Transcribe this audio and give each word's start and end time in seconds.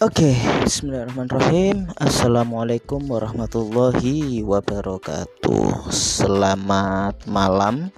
Oke, 0.00 0.32
Bismillahirrahmanirrahim. 0.64 1.92
Assalamualaikum 2.00 3.04
warahmatullahi 3.04 4.40
wabarakatuh. 4.40 5.92
Selamat 5.92 7.20
malam. 7.28 7.92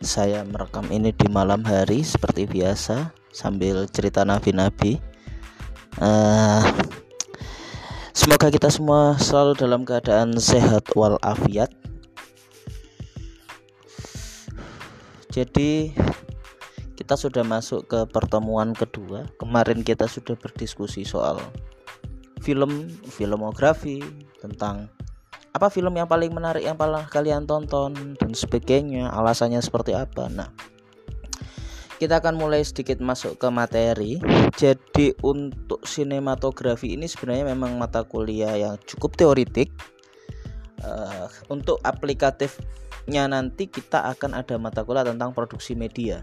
Saya 0.00 0.48
merekam 0.48 0.88
ini 0.88 1.12
di 1.12 1.28
malam 1.28 1.60
hari 1.60 2.00
seperti 2.08 2.48
biasa 2.48 3.12
sambil 3.36 3.84
cerita 3.92 4.24
nabi-nabi. 4.24 4.96
Uh, 6.00 6.64
semoga 8.16 8.48
kita 8.48 8.72
semua 8.72 9.20
selalu 9.20 9.60
dalam 9.60 9.84
keadaan 9.84 10.40
sehat 10.40 10.88
walafiat. 10.96 11.68
Jadi 15.28 15.92
kita 16.96 17.14
sudah 17.14 17.44
masuk 17.44 17.84
ke 17.86 18.00
pertemuan 18.08 18.72
kedua. 18.72 19.28
Kemarin 19.36 19.84
kita 19.84 20.08
sudah 20.08 20.34
berdiskusi 20.34 21.04
soal 21.04 21.38
film, 22.40 22.88
filmografi, 23.12 24.00
tentang 24.40 24.88
apa 25.52 25.72
film 25.72 25.96
yang 25.96 26.08
paling 26.08 26.32
menarik 26.32 26.64
yang 26.64 26.76
paling 26.76 27.04
kalian 27.08 27.44
tonton 27.44 28.16
dan 28.16 28.32
sebagainya, 28.32 29.12
alasannya 29.12 29.60
seperti 29.60 29.96
apa. 29.96 30.28
Nah, 30.28 30.52
kita 31.96 32.20
akan 32.20 32.36
mulai 32.36 32.60
sedikit 32.60 33.00
masuk 33.00 33.40
ke 33.40 33.48
materi. 33.48 34.20
Jadi 34.56 35.16
untuk 35.24 35.84
sinematografi 35.88 36.92
ini 36.92 37.08
sebenarnya 37.08 37.48
memang 37.48 37.76
mata 37.80 38.04
kuliah 38.04 38.52
yang 38.56 38.76
cukup 38.84 39.16
teoritik. 39.16 39.72
Uh, 40.84 41.24
untuk 41.48 41.80
aplikatifnya 41.80 43.24
nanti 43.24 43.64
kita 43.64 44.12
akan 44.12 44.36
ada 44.36 44.60
mata 44.60 44.84
kuliah 44.84 45.08
tentang 45.08 45.32
produksi 45.32 45.72
media. 45.72 46.20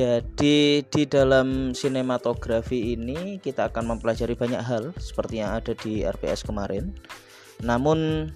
Jadi 0.00 0.80
di 0.80 1.04
dalam 1.04 1.76
sinematografi 1.76 2.96
ini 2.96 3.36
kita 3.36 3.68
akan 3.68 3.92
mempelajari 3.92 4.32
banyak 4.32 4.64
hal 4.64 4.96
seperti 4.96 5.44
yang 5.44 5.52
ada 5.52 5.76
di 5.76 6.00
RPS 6.00 6.48
kemarin. 6.48 6.96
Namun 7.60 8.32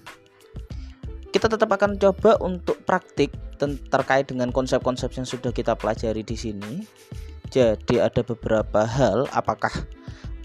kita 1.33 1.49
tetap 1.49 1.73
akan 1.73 1.97
coba 1.97 2.37
untuk 2.45 2.85
praktik 2.85 3.33
terkait 3.89 4.29
dengan 4.29 4.53
konsep-konsep 4.53 5.09
yang 5.17 5.25
sudah 5.25 5.49
kita 5.49 5.73
pelajari 5.73 6.21
di 6.21 6.37
sini. 6.37 6.85
Jadi 7.49 7.97
ada 7.97 8.21
beberapa 8.21 8.85
hal 8.85 9.25
apakah 9.33 9.73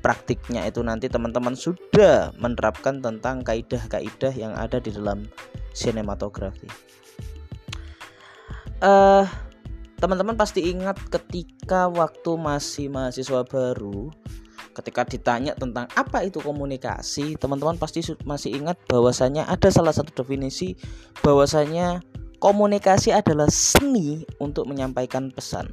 praktiknya 0.00 0.64
itu 0.64 0.80
nanti 0.80 1.12
teman-teman 1.12 1.52
sudah 1.52 2.32
menerapkan 2.40 3.04
tentang 3.04 3.44
kaidah-kaidah 3.44 4.32
yang 4.32 4.56
ada 4.56 4.80
di 4.80 4.88
dalam 4.88 5.28
sinematografi. 5.76 6.64
uh, 8.80 9.49
teman-teman 10.00 10.34
pasti 10.34 10.72
ingat 10.72 10.96
ketika 11.12 11.86
waktu 11.92 12.40
masih 12.40 12.88
mahasiswa 12.88 13.44
baru 13.44 14.08
ketika 14.72 15.04
ditanya 15.04 15.52
tentang 15.52 15.90
apa 15.92 16.24
itu 16.24 16.40
komunikasi 16.40 17.36
teman-teman 17.36 17.76
pasti 17.76 18.00
masih 18.24 18.56
ingat 18.56 18.80
bahwasanya 18.88 19.44
ada 19.44 19.68
salah 19.68 19.92
satu 19.92 20.24
definisi 20.24 20.72
bahwasanya 21.20 22.00
komunikasi 22.40 23.12
adalah 23.12 23.52
seni 23.52 24.24
untuk 24.40 24.64
menyampaikan 24.64 25.28
pesan. 25.28 25.68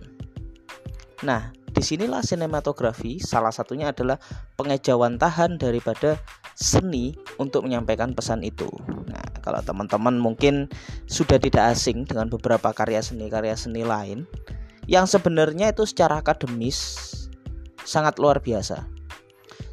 Nah 1.24 1.56
di 1.78 1.86
sinilah 1.86 2.26
sinematografi 2.26 3.22
salah 3.22 3.54
satunya 3.54 3.94
adalah 3.94 4.18
pengejauhan 4.58 5.22
tahan 5.22 5.62
daripada 5.62 6.18
seni 6.58 7.14
untuk 7.38 7.70
menyampaikan 7.70 8.18
pesan 8.18 8.42
itu 8.42 8.66
nah 9.06 9.22
kalau 9.46 9.62
teman-teman 9.62 10.18
mungkin 10.18 10.66
sudah 11.06 11.38
tidak 11.38 11.78
asing 11.78 12.02
dengan 12.10 12.34
beberapa 12.34 12.74
karya 12.74 13.06
seni 13.06 13.30
karya 13.30 13.54
seni 13.54 13.86
lain 13.86 14.26
yang 14.88 15.06
sebenarnya 15.06 15.76
itu 15.76 15.84
secara 15.84 16.24
akademis 16.24 17.06
sangat 17.84 18.20
luar 18.20 18.40
biasa. 18.40 18.88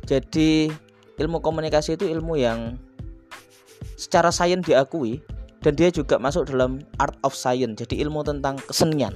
Jadi 0.06 0.68
ilmu 1.18 1.39
komunikasi 1.39 1.98
itu 1.98 2.11
ilmu 2.11 2.34
yang 2.39 2.79
secara 3.95 4.34
sains 4.34 4.67
diakui 4.67 5.23
dan 5.62 5.79
dia 5.79 5.89
juga 5.89 6.18
masuk 6.18 6.50
dalam 6.50 6.83
art 6.98 7.14
of 7.23 7.33
science. 7.33 7.79
Jadi 7.79 8.02
ilmu 8.02 8.27
tentang 8.27 8.58
kesenian 8.58 9.14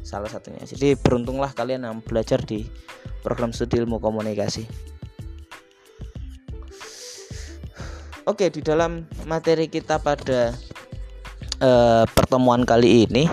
salah 0.00 0.28
satunya. 0.28 0.62
Jadi 0.64 0.96
beruntunglah 0.96 1.52
kalian 1.52 1.86
yang 1.86 1.98
belajar 2.00 2.40
di 2.42 2.64
program 3.20 3.52
studi 3.52 3.80
ilmu 3.80 4.00
komunikasi. 4.00 4.64
Oke, 8.28 8.52
di 8.52 8.60
dalam 8.60 9.08
materi 9.26 9.66
kita 9.66 9.98
pada 9.98 10.54
uh, 11.64 12.04
pertemuan 12.14 12.62
kali 12.62 13.08
ini 13.08 13.24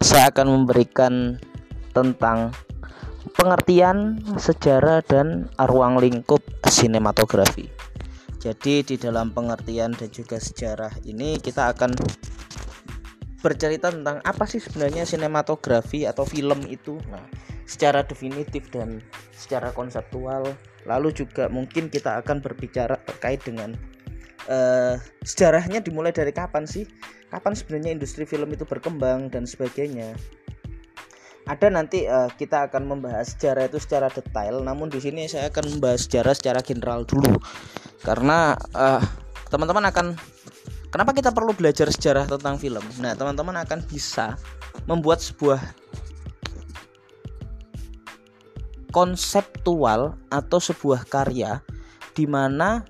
saya 0.00 0.30
akan 0.30 0.62
memberikan 0.62 1.36
tentang 1.92 2.50
pengertian 3.36 4.22
sejarah 4.38 5.04
dan 5.04 5.50
ruang 5.58 6.00
lingkup 6.00 6.42
sinematografi. 6.66 7.68
Jadi 8.42 8.82
di 8.82 8.96
dalam 8.98 9.30
pengertian 9.30 9.94
dan 9.94 10.10
juga 10.10 10.42
sejarah 10.42 10.90
ini 11.06 11.38
kita 11.38 11.70
akan 11.70 11.94
bercerita 13.42 13.90
tentang 13.90 14.22
apa 14.22 14.46
sih 14.46 14.62
sebenarnya 14.62 15.02
sinematografi 15.02 16.06
atau 16.06 16.22
film 16.22 16.62
itu. 16.70 16.96
Nah, 17.10 17.26
secara 17.66 18.06
definitif 18.06 18.70
dan 18.70 19.02
secara 19.34 19.74
konseptual. 19.74 20.54
Lalu 20.86 21.14
juga 21.14 21.46
mungkin 21.46 21.86
kita 21.90 22.22
akan 22.22 22.42
berbicara 22.42 22.98
terkait 23.06 23.42
dengan 23.46 23.74
uh, 24.50 24.98
sejarahnya 25.22 25.82
dimulai 25.82 26.10
dari 26.10 26.34
kapan 26.34 26.66
sih? 26.66 26.86
Kapan 27.30 27.54
sebenarnya 27.54 27.90
industri 27.94 28.26
film 28.26 28.50
itu 28.50 28.66
berkembang 28.66 29.30
dan 29.30 29.46
sebagainya? 29.46 30.14
Ada 31.42 31.74
nanti 31.74 32.06
uh, 32.06 32.30
kita 32.30 32.70
akan 32.70 32.86
membahas 32.86 33.34
sejarah 33.34 33.66
itu 33.66 33.82
secara 33.82 34.06
detail, 34.10 34.62
namun 34.62 34.86
di 34.86 35.02
sini 35.02 35.26
saya 35.26 35.50
akan 35.50 35.78
membahas 35.78 36.06
sejarah 36.06 36.34
secara 36.38 36.60
general 36.62 37.02
dulu. 37.02 37.34
Karena 38.02 38.54
uh, 38.74 39.02
teman-teman 39.50 39.90
akan 39.90 40.14
kenapa 40.92 41.16
kita 41.16 41.32
perlu 41.32 41.56
belajar 41.56 41.88
sejarah 41.88 42.28
tentang 42.28 42.60
film? 42.60 42.84
Nah, 43.00 43.16
teman-teman 43.16 43.56
akan 43.64 43.80
bisa 43.88 44.36
membuat 44.84 45.24
sebuah 45.24 45.58
konseptual 48.92 50.20
atau 50.28 50.60
sebuah 50.60 51.08
karya 51.08 51.64
di 52.12 52.28
mana 52.28 52.84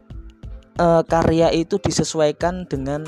uh, 0.82 1.06
karya 1.06 1.54
itu 1.54 1.78
disesuaikan 1.78 2.66
dengan 2.66 3.06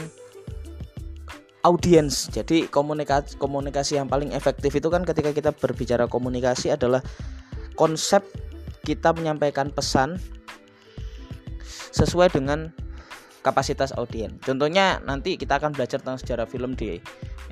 audiens. 1.66 2.30
Jadi 2.30 2.70
komunikasi 2.70 3.34
komunikasi 3.42 3.98
yang 3.98 4.06
paling 4.06 4.30
efektif 4.30 4.70
itu 4.78 4.86
kan 4.94 5.02
ketika 5.02 5.34
kita 5.34 5.50
berbicara 5.50 6.06
komunikasi 6.06 6.70
adalah 6.70 7.02
konsep 7.74 8.22
kita 8.86 9.10
menyampaikan 9.10 9.74
pesan 9.74 10.22
sesuai 11.90 12.30
dengan 12.30 12.70
kapasitas 13.44 13.92
audiens. 13.94 14.40
Contohnya 14.40 15.04
nanti 15.04 15.36
kita 15.36 15.60
akan 15.60 15.76
belajar 15.76 16.00
tentang 16.00 16.16
sejarah 16.16 16.48
film 16.48 16.72
di 16.72 16.96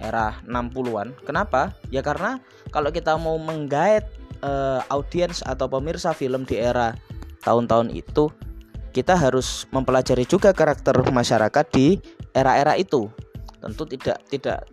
era 0.00 0.40
60-an. 0.48 1.12
Kenapa? 1.28 1.76
Ya 1.92 2.00
karena 2.00 2.40
kalau 2.72 2.88
kita 2.88 3.14
mau 3.20 3.36
menggait 3.36 4.08
uh, 4.40 4.80
audiens 4.88 5.44
atau 5.44 5.68
pemirsa 5.68 6.16
film 6.16 6.48
di 6.48 6.56
era 6.56 6.96
tahun-tahun 7.44 7.92
itu 7.92 8.32
kita 8.96 9.16
harus 9.16 9.68
mempelajari 9.68 10.24
juga 10.24 10.56
karakter 10.56 10.96
masyarakat 11.12 11.66
di 11.68 12.00
era-era 12.32 12.72
itu. 12.80 13.12
Tentu 13.60 13.84
tidak 13.84 14.24
tidak 14.32 14.64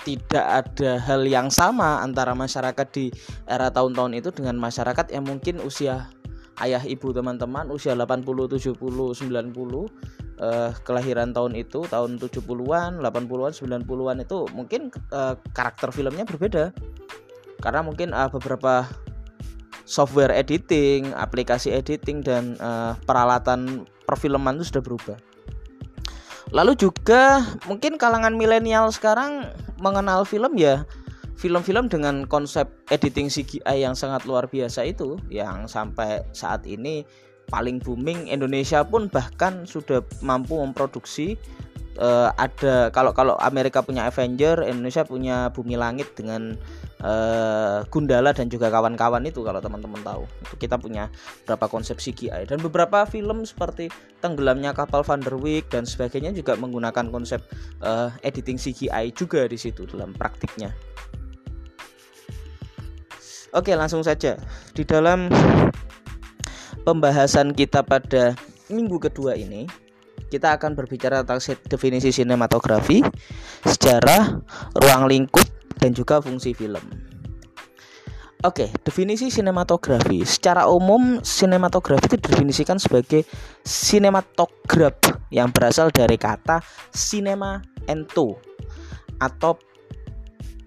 tidak 0.00 0.46
ada 0.64 0.96
hal 0.96 1.28
yang 1.28 1.52
sama 1.52 2.00
antara 2.00 2.32
masyarakat 2.32 2.86
di 2.92 3.12
era 3.44 3.68
tahun-tahun 3.68 4.16
itu 4.16 4.28
dengan 4.32 4.56
masyarakat 4.56 5.12
yang 5.12 5.28
mungkin 5.28 5.60
usia 5.60 6.08
ayah 6.60 6.80
ibu 6.84 7.12
teman-teman 7.12 7.68
usia 7.68 7.92
80, 7.92 8.24
70, 8.24 8.80
90 8.80 10.29
eh, 10.40 10.72
kelahiran 10.82 11.36
tahun 11.36 11.54
itu 11.54 11.84
tahun 11.86 12.16
70-an, 12.16 12.98
80-an, 12.98 13.52
90-an 13.52 14.16
itu 14.24 14.38
mungkin 14.56 14.88
eh, 15.12 15.34
karakter 15.52 15.92
filmnya 15.92 16.24
berbeda. 16.24 16.72
Karena 17.60 17.84
mungkin 17.84 18.16
eh, 18.16 18.30
beberapa 18.32 18.88
software 19.90 20.32
editing, 20.32 21.10
aplikasi 21.18 21.74
editing 21.74 22.22
dan 22.22 22.54
uh, 22.62 22.94
peralatan 23.02 23.90
perfilman 24.06 24.62
itu 24.62 24.70
sudah 24.70 24.86
berubah. 24.86 25.18
Lalu 26.54 26.78
juga 26.78 27.42
mungkin 27.66 27.98
kalangan 27.98 28.38
milenial 28.38 28.94
sekarang 28.94 29.50
mengenal 29.82 30.22
film 30.22 30.54
ya 30.54 30.86
film-film 31.34 31.90
dengan 31.90 32.28
konsep 32.28 32.70
editing 32.92 33.32
CGI 33.32 33.82
yang 33.82 33.98
sangat 33.98 34.28
luar 34.28 34.46
biasa 34.46 34.86
itu 34.86 35.16
yang 35.32 35.66
sampai 35.66 36.22
saat 36.36 36.68
ini 36.68 37.02
paling 37.50 37.82
booming 37.82 38.30
Indonesia 38.30 38.86
pun 38.86 39.10
bahkan 39.10 39.66
sudah 39.66 40.00
mampu 40.22 40.56
memproduksi 40.56 41.34
uh, 41.98 42.30
ada 42.38 42.88
kalau 42.94 43.10
kalau 43.12 43.34
Amerika 43.40 43.84
punya 43.84 44.06
Avenger, 44.06 44.62
Indonesia 44.64 45.02
punya 45.02 45.50
Bumi 45.50 45.74
Langit 45.74 46.14
dengan 46.14 46.54
uh, 47.02 47.82
Gundala 47.90 48.32
dan 48.32 48.46
juga 48.48 48.70
kawan-kawan 48.70 49.24
itu 49.28 49.44
kalau 49.44 49.58
teman-teman 49.58 50.00
tahu. 50.00 50.24
Kita 50.56 50.80
punya 50.80 51.12
beberapa 51.44 51.66
konsep 51.66 52.00
CGI 52.00 52.46
dan 52.46 52.58
beberapa 52.62 53.02
film 53.08 53.42
seperti 53.42 53.92
Tenggelamnya 54.24 54.76
Kapal 54.76 55.02
Van 55.02 55.20
der 55.20 55.34
Wijk 55.34 55.72
dan 55.72 55.84
sebagainya 55.88 56.32
juga 56.36 56.54
menggunakan 56.56 57.12
konsep 57.12 57.44
uh, 57.84 58.12
editing 58.22 58.60
CGI 58.60 59.12
juga 59.12 59.44
di 59.48 59.60
situ 59.60 59.88
dalam 59.88 60.16
praktiknya. 60.16 60.70
Oke, 63.50 63.74
langsung 63.74 64.06
saja. 64.06 64.38
Di 64.70 64.86
dalam 64.86 65.26
pembahasan 66.84 67.52
kita 67.52 67.84
pada 67.84 68.34
minggu 68.70 68.96
kedua 69.10 69.36
ini 69.36 69.66
kita 70.30 70.54
akan 70.54 70.78
berbicara 70.78 71.26
tentang 71.26 71.42
definisi 71.66 72.14
sinematografi, 72.14 73.02
sejarah, 73.66 74.38
ruang 74.78 75.10
lingkup, 75.10 75.42
dan 75.82 75.90
juga 75.90 76.22
fungsi 76.22 76.54
film. 76.54 77.10
Oke, 78.40 78.72
definisi 78.86 79.28
sinematografi. 79.28 80.24
Secara 80.24 80.64
umum, 80.70 81.20
sinematografi 81.20 82.08
itu 82.08 82.16
didefinisikan 82.24 82.80
sebagai 82.80 83.28
sinematograf 83.66 84.96
yang 85.28 85.52
berasal 85.52 85.92
dari 85.92 86.16
kata 86.16 86.64
cinema 86.88 87.60
ento 87.84 88.40
atau 89.20 89.60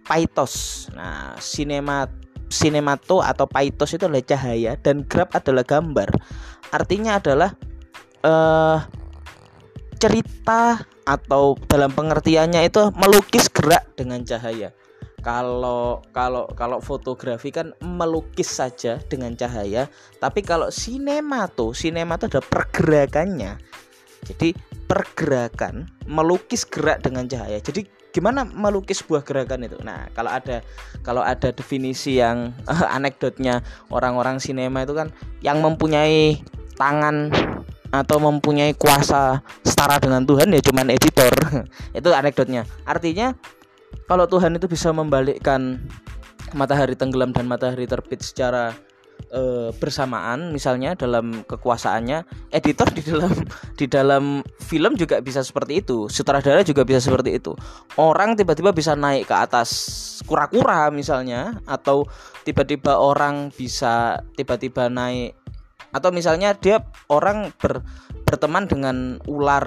paitos. 0.06 0.86
Nah, 0.94 1.34
sinema 1.42 2.06
sinemato 2.54 3.26
atau 3.26 3.50
paitos 3.50 3.90
itu 3.98 4.06
adalah 4.06 4.22
cahaya 4.22 4.78
dan 4.78 5.02
grab 5.10 5.34
adalah 5.34 5.66
gambar. 5.66 6.14
Artinya 6.70 7.18
adalah 7.18 7.58
uh, 8.22 8.78
cerita 9.98 10.86
atau 11.04 11.58
dalam 11.66 11.90
pengertiannya 11.90 12.62
itu 12.70 12.94
melukis 12.94 13.50
gerak 13.50 13.98
dengan 13.98 14.22
cahaya. 14.22 14.70
Kalau 15.24 16.04
kalau 16.12 16.52
kalau 16.52 16.84
fotografi 16.84 17.50
kan 17.50 17.72
melukis 17.80 18.52
saja 18.52 19.00
dengan 19.08 19.32
cahaya 19.40 19.88
tapi 20.20 20.44
kalau 20.44 20.68
sinema 20.68 21.48
tuh 21.48 21.72
sinema 21.72 22.20
tuh 22.20 22.38
ada 22.38 22.42
pergerakannya. 22.44 23.56
Jadi 24.24 24.52
pergerakan 24.84 25.88
melukis 26.08 26.68
gerak 26.68 27.04
dengan 27.04 27.28
cahaya. 27.28 27.60
Jadi 27.64 27.88
gimana 28.14 28.46
melukis 28.46 29.02
sebuah 29.02 29.26
gerakan 29.26 29.66
itu? 29.66 29.82
Nah 29.82 30.08
kalau 30.14 30.30
ada 30.30 30.62
kalau 31.02 31.26
ada 31.26 31.50
definisi 31.50 32.22
yang 32.22 32.54
uh, 32.70 32.88
anekdotnya 32.94 33.66
orang-orang 33.90 34.38
sinema 34.38 34.86
itu 34.86 34.94
kan 34.94 35.10
yang 35.42 35.60
mempunyai 35.60 36.40
tangan 36.78 37.34
atau 37.94 38.18
mempunyai 38.18 38.74
kuasa 38.74 39.42
setara 39.62 40.02
dengan 40.02 40.26
Tuhan 40.26 40.50
ya 40.54 40.62
cuman 40.62 40.90
editor. 40.90 41.30
Itu 41.98 42.10
anekdotnya. 42.10 42.66
Artinya 42.90 43.38
kalau 44.10 44.26
Tuhan 44.26 44.58
itu 44.58 44.66
bisa 44.66 44.90
membalikkan 44.90 45.78
matahari 46.58 46.98
tenggelam 46.98 47.30
dan 47.30 47.46
matahari 47.46 47.86
terbit 47.86 48.26
secara 48.26 48.74
e, 49.30 49.72
bersamaan 49.78 50.52
misalnya 50.52 50.96
dalam 50.98 51.44
kekuasaannya 51.48 52.50
editor 52.52 52.88
di 52.92 53.02
dalam 53.06 53.34
di 53.80 53.86
dalam 53.86 54.24
film 54.60 54.94
juga 55.00 55.24
bisa 55.24 55.40
seperti 55.46 55.84
itu 55.84 56.12
sutradara 56.12 56.64
juga 56.64 56.84
bisa 56.84 57.00
seperti 57.00 57.40
itu. 57.40 57.56
Orang 58.00 58.36
tiba-tiba 58.36 58.76
bisa 58.76 58.98
naik 58.98 59.30
ke 59.30 59.36
atas 59.36 59.70
kura-kura 60.28 60.90
misalnya 60.90 61.60
atau 61.68 62.08
tiba-tiba 62.44 63.00
orang 63.00 63.52
bisa 63.54 64.24
tiba-tiba 64.36 64.88
naik 64.88 65.36
atau 65.94 66.10
misalnya 66.10 66.58
dia 66.58 66.82
orang 67.08 67.54
ber 67.62 67.86
berteman 68.34 68.66
dengan 68.66 69.22
ular 69.30 69.62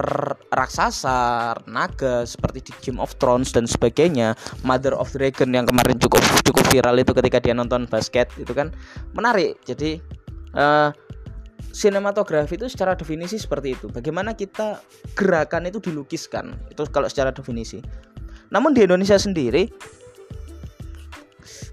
raksasa, 0.51 1.55
naga 1.71 2.27
seperti 2.27 2.67
di 2.67 2.71
Game 2.83 2.99
of 2.99 3.15
Thrones 3.15 3.55
dan 3.55 3.63
sebagainya, 3.63 4.35
Mother 4.67 4.91
of 4.91 5.07
Dragon 5.15 5.55
yang 5.55 5.63
kemarin 5.63 5.95
cukup 5.95 6.19
cukup 6.43 6.67
viral 6.67 6.99
itu 6.99 7.15
ketika 7.15 7.39
dia 7.39 7.55
nonton 7.55 7.87
basket 7.87 8.27
itu 8.35 8.51
kan 8.51 8.75
menarik. 9.15 9.55
Jadi 9.63 10.03
uh, 10.51 10.91
sinematografi 11.71 12.59
itu 12.59 12.67
secara 12.67 12.99
definisi 12.99 13.39
seperti 13.39 13.79
itu. 13.79 13.87
Bagaimana 13.87 14.35
kita 14.35 14.83
gerakan 15.15 15.71
itu 15.71 15.79
dilukiskan. 15.79 16.51
Itu 16.67 16.83
kalau 16.91 17.07
secara 17.07 17.31
definisi. 17.31 17.79
Namun 18.51 18.75
di 18.75 18.83
Indonesia 18.83 19.15
sendiri 19.15 19.71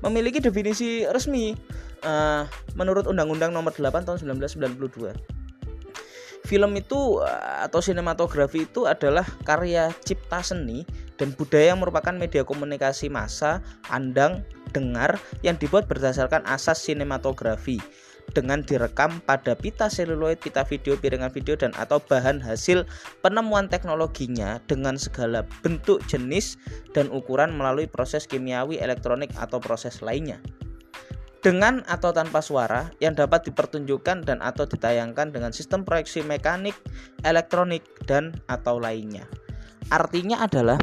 memiliki 0.07 0.39
definisi 0.39 1.03
resmi 1.11 1.59
uh, 2.07 2.47
menurut 2.79 3.11
Undang-Undang 3.11 3.51
Nomor 3.51 3.75
8 3.75 4.07
Tahun 4.07 4.23
1992 4.23 5.44
film 6.45 6.77
itu 6.77 7.25
eh, 7.25 7.65
atau 7.67 7.81
sinematografi 7.81 8.69
itu 8.69 8.85
adalah 8.85 9.25
karya 9.43 9.91
cipta 10.05 10.45
seni 10.45 10.85
dan 11.17 11.33
budaya 11.33 11.73
yang 11.75 11.81
merupakan 11.81 12.13
media 12.15 12.45
komunikasi 12.45 13.09
massa, 13.09 13.65
andang, 13.89 14.45
dengar 14.77 15.17
yang 15.41 15.57
dibuat 15.57 15.89
berdasarkan 15.89 16.45
asas 16.45 16.83
sinematografi 16.83 17.81
dengan 18.33 18.65
direkam 18.65 19.21
pada 19.29 19.53
pita 19.53 19.93
seluloid, 19.93 20.41
pita 20.41 20.65
video, 20.65 20.97
piringan 20.97 21.29
video 21.29 21.55
dan 21.61 21.77
atau 21.77 22.01
bahan 22.01 22.41
hasil 22.41 22.89
penemuan 23.21 23.69
teknologinya 23.69 24.59
dengan 24.65 24.97
segala 24.97 25.45
bentuk, 25.61 26.01
jenis 26.09 26.57
dan 26.97 27.13
ukuran 27.13 27.53
melalui 27.53 27.85
proses 27.85 28.25
kimiawi, 28.25 28.81
elektronik 28.81 29.29
atau 29.37 29.61
proses 29.61 30.01
lainnya 30.01 30.41
dengan 31.45 31.85
atau 31.85 32.09
tanpa 32.17 32.41
suara 32.41 32.89
yang 33.05 33.13
dapat 33.13 33.53
dipertunjukkan 33.53 34.25
dan 34.25 34.41
atau 34.41 34.65
ditayangkan 34.65 35.29
dengan 35.29 35.53
sistem 35.53 35.85
proyeksi 35.85 36.25
mekanik, 36.25 36.73
elektronik 37.21 37.85
dan 38.09 38.33
atau 38.49 38.81
lainnya. 38.81 39.29
Artinya 39.93 40.41
adalah 40.41 40.81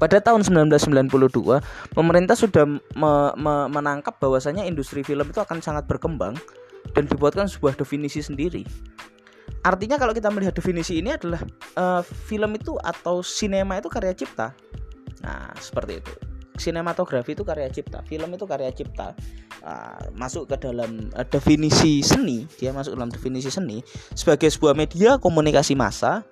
pada 0.00 0.16
tahun 0.24 0.48
1992 0.72 1.92
pemerintah 1.92 2.32
sudah 2.32 2.64
me 2.96 3.12
me 3.36 3.54
menangkap 3.68 4.16
bahwasanya 4.16 4.64
industri 4.64 5.04
film 5.04 5.28
itu 5.28 5.44
akan 5.44 5.60
sangat 5.60 5.84
berkembang 5.84 6.32
dan 6.96 7.04
dibuatkan 7.04 7.44
sebuah 7.44 7.76
definisi 7.76 8.24
sendiri. 8.24 8.64
Artinya 9.60 10.00
kalau 10.00 10.16
kita 10.16 10.32
melihat 10.32 10.56
definisi 10.56 11.04
ini 11.04 11.12
adalah 11.12 11.44
uh, 11.76 12.00
film 12.00 12.56
itu 12.56 12.80
atau 12.80 13.20
sinema 13.20 13.76
itu 13.76 13.92
karya 13.92 14.16
cipta. 14.16 14.56
Nah, 15.20 15.52
seperti 15.58 16.00
itu 16.00 16.12
sinematografi 16.58 17.36
itu 17.36 17.44
karya 17.44 17.68
cipta, 17.70 18.02
film 18.04 18.32
itu 18.34 18.44
karya 18.44 18.70
cipta. 18.72 19.12
Uh, 19.66 19.98
masuk 20.14 20.46
ke 20.46 20.56
dalam 20.62 21.10
uh, 21.14 21.26
definisi 21.26 22.04
seni, 22.04 22.46
dia 22.58 22.70
masuk 22.70 22.94
dalam 22.94 23.10
definisi 23.10 23.50
seni 23.50 23.82
sebagai 24.14 24.46
sebuah 24.46 24.78
media 24.78 25.18
komunikasi 25.18 25.74
massa 25.74 26.22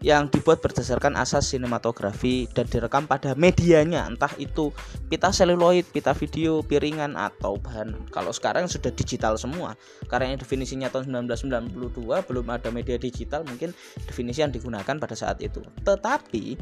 yang 0.00 0.32
dibuat 0.32 0.64
berdasarkan 0.64 1.12
asas 1.20 1.52
sinematografi 1.52 2.48
dan 2.56 2.64
direkam 2.64 3.04
pada 3.04 3.36
medianya. 3.36 4.08
Entah 4.08 4.32
itu 4.40 4.72
pita 5.12 5.28
seluloid, 5.28 5.84
pita 5.92 6.16
video, 6.16 6.64
piringan 6.64 7.20
atau 7.20 7.60
bahan. 7.60 8.08
Kalau 8.08 8.32
sekarang 8.32 8.64
sudah 8.64 8.88
digital 8.96 9.36
semua 9.36 9.76
karena 10.08 10.32
definisinya 10.40 10.88
tahun 10.88 11.28
1992 11.28 11.76
belum 12.00 12.46
ada 12.48 12.72
media 12.72 12.96
digital 12.96 13.44
mungkin 13.44 13.76
definisi 14.08 14.40
yang 14.40 14.52
digunakan 14.52 14.96
pada 14.96 15.12
saat 15.12 15.44
itu. 15.44 15.60
Tetapi 15.84 16.56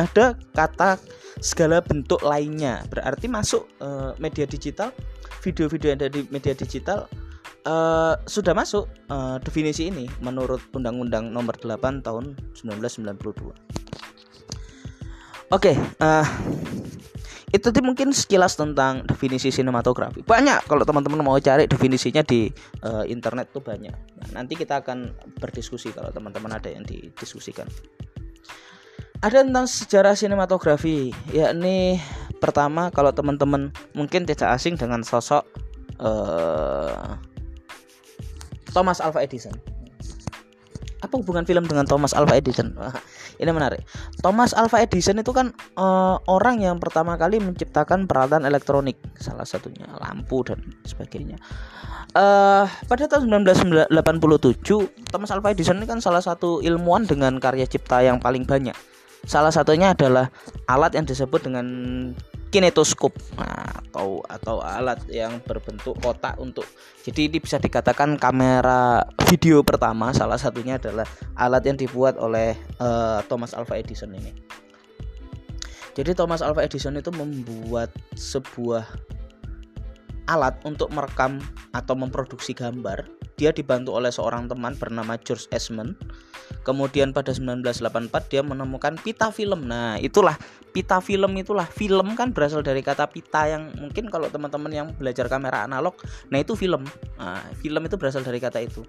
ada 0.00 0.38
kata 0.54 0.98
segala 1.42 1.82
bentuk 1.82 2.22
lainnya 2.22 2.82
berarti 2.88 3.26
masuk 3.28 3.68
uh, 3.82 4.14
media 4.22 4.46
digital 4.46 4.94
video-video 5.44 5.92
yang 5.92 5.98
ada 6.00 6.08
di 6.08 6.24
media 6.32 6.56
digital 6.56 7.04
uh, 7.68 8.14
sudah 8.24 8.52
masuk 8.56 8.88
uh, 9.10 9.36
definisi 9.42 9.90
ini 9.90 10.06
menurut 10.24 10.60
Undang-Undang 10.72 11.32
Nomor 11.32 11.56
8 11.58 12.04
Tahun 12.04 12.24
1992. 12.56 13.52
Oke, 15.52 15.70
okay, 15.70 15.76
uh, 16.00 16.24
itu 17.52 17.68
tuh 17.70 17.84
mungkin 17.84 18.10
sekilas 18.10 18.58
tentang 18.58 19.04
definisi 19.06 19.52
sinematografi. 19.52 20.24
Banyak 20.24 20.66
kalau 20.66 20.82
teman-teman 20.82 21.22
mau 21.22 21.38
cari 21.38 21.68
definisinya 21.68 22.24
di 22.24 22.48
uh, 22.82 23.04
internet 23.06 23.52
tuh 23.52 23.62
banyak. 23.62 23.94
Nah, 23.94 24.28
nanti 24.40 24.58
kita 24.58 24.82
akan 24.82 25.14
berdiskusi 25.38 25.92
kalau 25.94 26.10
teman-teman 26.10 26.58
ada 26.58 26.72
yang 26.72 26.82
didiskusikan 26.82 27.68
ada 29.20 29.44
tentang 29.44 29.66
sejarah 29.68 30.14
sinematografi. 30.18 31.14
Yakni 31.30 32.00
pertama 32.42 32.90
kalau 32.90 33.14
teman-teman 33.14 33.70
mungkin 33.96 34.26
tidak 34.26 34.52
asing 34.52 34.74
dengan 34.74 35.00
sosok 35.06 35.46
uh, 36.00 37.16
Thomas 38.74 38.98
Alva 38.98 39.22
Edison. 39.22 39.54
Apa 41.04 41.20
hubungan 41.20 41.44
film 41.44 41.68
dengan 41.68 41.84
Thomas 41.84 42.16
Alva 42.16 42.34
Edison? 42.34 42.72
Ini 43.42 43.50
menarik. 43.50 43.84
Thomas 44.24 44.56
Alva 44.56 44.80
Edison 44.80 45.20
itu 45.20 45.34
kan 45.34 45.52
uh, 45.76 46.16
orang 46.30 46.64
yang 46.64 46.80
pertama 46.80 47.18
kali 47.20 47.42
menciptakan 47.42 48.08
peralatan 48.08 48.48
elektronik 48.48 48.96
salah 49.20 49.44
satunya 49.44 49.84
lampu 50.00 50.40
dan 50.46 50.64
sebagainya. 50.88 51.36
Uh, 52.14 52.64
pada 52.86 53.10
tahun 53.10 53.26
1987 53.44 53.90
Thomas 55.10 55.30
Alva 55.34 55.50
Edison 55.50 55.82
ini 55.82 55.86
kan 55.86 55.98
salah 55.98 56.22
satu 56.22 56.62
ilmuwan 56.62 57.04
dengan 57.04 57.36
karya 57.42 57.66
cipta 57.66 58.00
yang 58.06 58.22
paling 58.22 58.46
banyak 58.46 58.74
Salah 59.24 59.52
satunya 59.52 59.96
adalah 59.96 60.28
alat 60.68 60.96
yang 60.96 61.08
disebut 61.08 61.48
dengan 61.48 61.66
kinetoskop 62.54 63.10
nah, 63.34 63.82
atau 63.90 64.22
atau 64.30 64.62
alat 64.62 65.02
yang 65.10 65.42
berbentuk 65.42 65.98
kotak 65.98 66.38
untuk 66.38 66.62
jadi 67.02 67.26
ini 67.26 67.42
bisa 67.42 67.58
dikatakan 67.58 68.14
kamera 68.14 69.02
video 69.26 69.66
pertama 69.66 70.14
salah 70.14 70.38
satunya 70.38 70.78
adalah 70.78 71.02
alat 71.34 71.66
yang 71.66 71.74
dibuat 71.74 72.14
oleh 72.14 72.54
uh, 72.78 73.26
Thomas 73.26 73.58
Alva 73.58 73.74
Edison 73.74 74.14
ini. 74.14 74.30
Jadi 75.94 76.10
Thomas 76.14 76.42
Alva 76.42 76.66
Edison 76.66 76.94
itu 76.98 77.10
membuat 77.14 77.90
sebuah 78.18 78.86
alat 80.30 80.56
untuk 80.64 80.88
merekam 80.94 81.42
atau 81.72 81.94
memproduksi 81.98 82.56
gambar 82.56 83.24
dia 83.34 83.50
dibantu 83.50 83.94
oleh 83.94 84.14
seorang 84.14 84.46
teman 84.46 84.78
bernama 84.78 85.18
George 85.18 85.50
Esmond. 85.50 85.98
Kemudian 86.64 87.12
pada 87.12 87.32
1984 87.32 88.30
dia 88.32 88.40
menemukan 88.40 88.96
pita 89.00 89.28
film. 89.28 89.68
Nah, 89.68 90.00
itulah 90.00 90.36
pita 90.72 90.98
film 90.98 91.30
itulah 91.38 91.68
film 91.68 92.18
kan 92.18 92.34
berasal 92.34 92.64
dari 92.64 92.80
kata 92.80 93.06
pita 93.06 93.46
yang 93.46 93.70
mungkin 93.78 94.08
kalau 94.08 94.26
teman-teman 94.32 94.72
yang 94.72 94.88
belajar 94.96 95.28
kamera 95.30 95.68
analog, 95.68 95.94
nah 96.32 96.40
itu 96.40 96.56
film. 96.56 96.82
Nah, 97.20 97.40
film 97.60 97.84
itu 97.84 97.96
berasal 98.00 98.24
dari 98.24 98.40
kata 98.40 98.64
itu. 98.64 98.82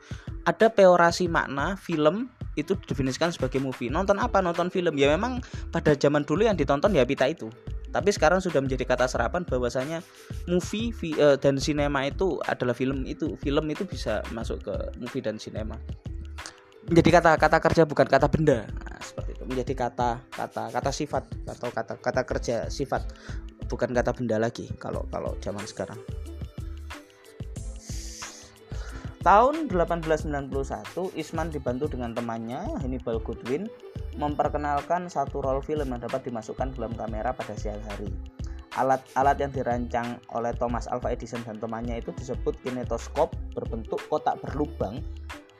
Ada 0.48 0.72
peorasi 0.72 1.27
makna 1.27 1.75
film 1.75 2.32
itu 2.56 2.80
didefinisikan 2.80 3.36
sebagai 3.36 3.60
movie. 3.60 3.92
Nonton 3.92 4.20
apa? 4.24 4.39
Nonton 4.39 4.72
film. 4.72 4.96
Ya 4.96 5.12
memang 5.12 5.44
pada 5.72 5.96
zaman 5.96 6.24
dulu 6.24 6.48
yang 6.48 6.56
ditonton 6.56 6.96
ya 6.96 7.04
pita 7.04 7.27
itu 7.27 7.51
tapi 7.96 8.12
sekarang 8.12 8.44
sudah 8.44 8.60
menjadi 8.60 8.84
kata 8.84 9.08
serapan 9.08 9.48
bahwasanya 9.48 10.04
movie 10.52 10.92
vi, 10.92 11.16
uh, 11.16 11.40
dan 11.40 11.56
sinema 11.56 12.04
itu 12.04 12.44
adalah 12.44 12.75
film 12.75 13.08
itu 13.08 13.40
film 13.40 13.72
itu 13.72 13.88
bisa 13.88 14.20
masuk 14.36 14.68
ke 14.68 14.75
movie 15.00 15.24
dan 15.24 15.40
sinema. 15.40 15.80
Menjadi 16.92 17.24
kata 17.24 17.32
kata 17.40 17.58
kerja 17.64 17.84
bukan 17.88 18.04
kata 18.04 18.28
benda. 18.28 18.68
Nah, 18.68 19.00
seperti 19.00 19.40
itu. 19.40 19.44
Menjadi 19.48 19.74
kata 19.88 20.20
kata 20.28 20.75
kata 20.75 20.92
sifat 20.92 21.24
atau 21.48 21.72
kata 21.72 21.96
kata 22.04 22.22
kerja 22.28 22.68
sifat 22.68 23.08
bukan 23.72 23.96
kata 23.96 24.12
benda 24.12 24.44
lagi 24.44 24.68
kalau 24.75 25.08
kalau 25.08 25.32
zaman 25.40 25.64
sekarang. 25.64 25.98
Tahun 29.25 29.72
1891, 29.74 31.18
Isman 31.18 31.50
dibantu 31.50 31.90
dengan 31.90 32.14
temannya 32.14 32.62
Hannibal 32.78 33.18
Goodwin 33.18 33.66
memperkenalkan 34.15 35.12
satu 35.12 35.43
roll 35.43 35.60
film 35.60 35.91
yang 35.91 36.01
dapat 36.01 36.24
dimasukkan 36.27 36.75
dalam 36.75 36.95
kamera 36.95 37.36
pada 37.36 37.55
siang 37.55 37.79
hari. 37.91 38.12
Alat-alat 38.75 39.39
yang 39.39 39.51
dirancang 39.55 40.19
oleh 40.36 40.51
Thomas 40.55 40.88
Alva 40.91 41.15
Edison 41.15 41.39
dan 41.48 41.60
temannya 41.60 42.03
itu 42.03 42.12
disebut 42.12 42.60
kinetoskop 42.60 43.31
berbentuk 43.55 44.03
kotak 44.12 44.36
berlubang 44.43 45.00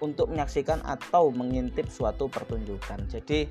untuk 0.04 0.28
menyaksikan 0.28 0.84
atau 0.84 1.32
mengintip 1.32 1.88
suatu 1.88 2.28
pertunjukan. 2.28 3.08
Jadi 3.08 3.48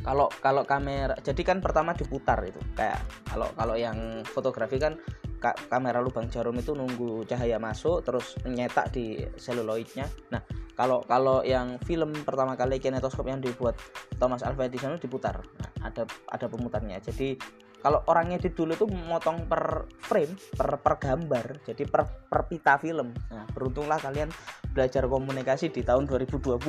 kalau 0.00 0.32
kalau 0.40 0.64
kamera 0.64 1.12
jadi 1.20 1.42
kan 1.44 1.60
pertama 1.60 1.92
diputar 1.92 2.40
itu 2.48 2.58
kayak 2.72 2.98
kalau 3.28 3.48
kalau 3.52 3.76
yang 3.76 4.24
fotografi 4.24 4.80
kan 4.80 4.96
kamera 5.40 6.04
lubang 6.04 6.28
jarum 6.28 6.54
itu 6.60 6.76
nunggu 6.76 7.24
cahaya 7.24 7.56
masuk 7.56 8.04
terus 8.04 8.36
nyetak 8.44 8.92
di 8.92 9.24
seluloidnya. 9.40 10.04
Nah, 10.28 10.44
kalau 10.76 11.00
kalau 11.08 11.40
yang 11.40 11.80
film 11.82 12.12
pertama 12.22 12.54
kali 12.54 12.76
kinetoskop 12.76 13.24
yang 13.26 13.40
dibuat 13.40 13.74
Thomas 14.20 14.44
Alva 14.44 14.68
Edison 14.68 15.00
diputar. 15.00 15.40
Nah, 15.40 15.70
ada 15.88 16.04
ada 16.28 16.46
pemutarnya. 16.46 17.00
Jadi 17.00 17.40
kalau 17.80 18.04
orangnya 18.12 18.36
di 18.36 18.52
dulu 18.52 18.76
itu 18.76 18.86
memotong 18.86 19.48
per 19.48 19.88
frame 19.96 20.36
per, 20.52 20.76
per 20.84 20.94
gambar 21.00 21.64
jadi 21.64 21.88
per, 21.88 22.28
per 22.28 22.44
pita 22.46 22.76
film. 22.76 23.16
Nah 23.32 23.48
beruntunglah 23.56 23.96
kalian 23.96 24.28
belajar 24.70 25.08
komunikasi 25.08 25.72
di 25.72 25.82
tahun 25.82 26.06
2020 26.06 26.60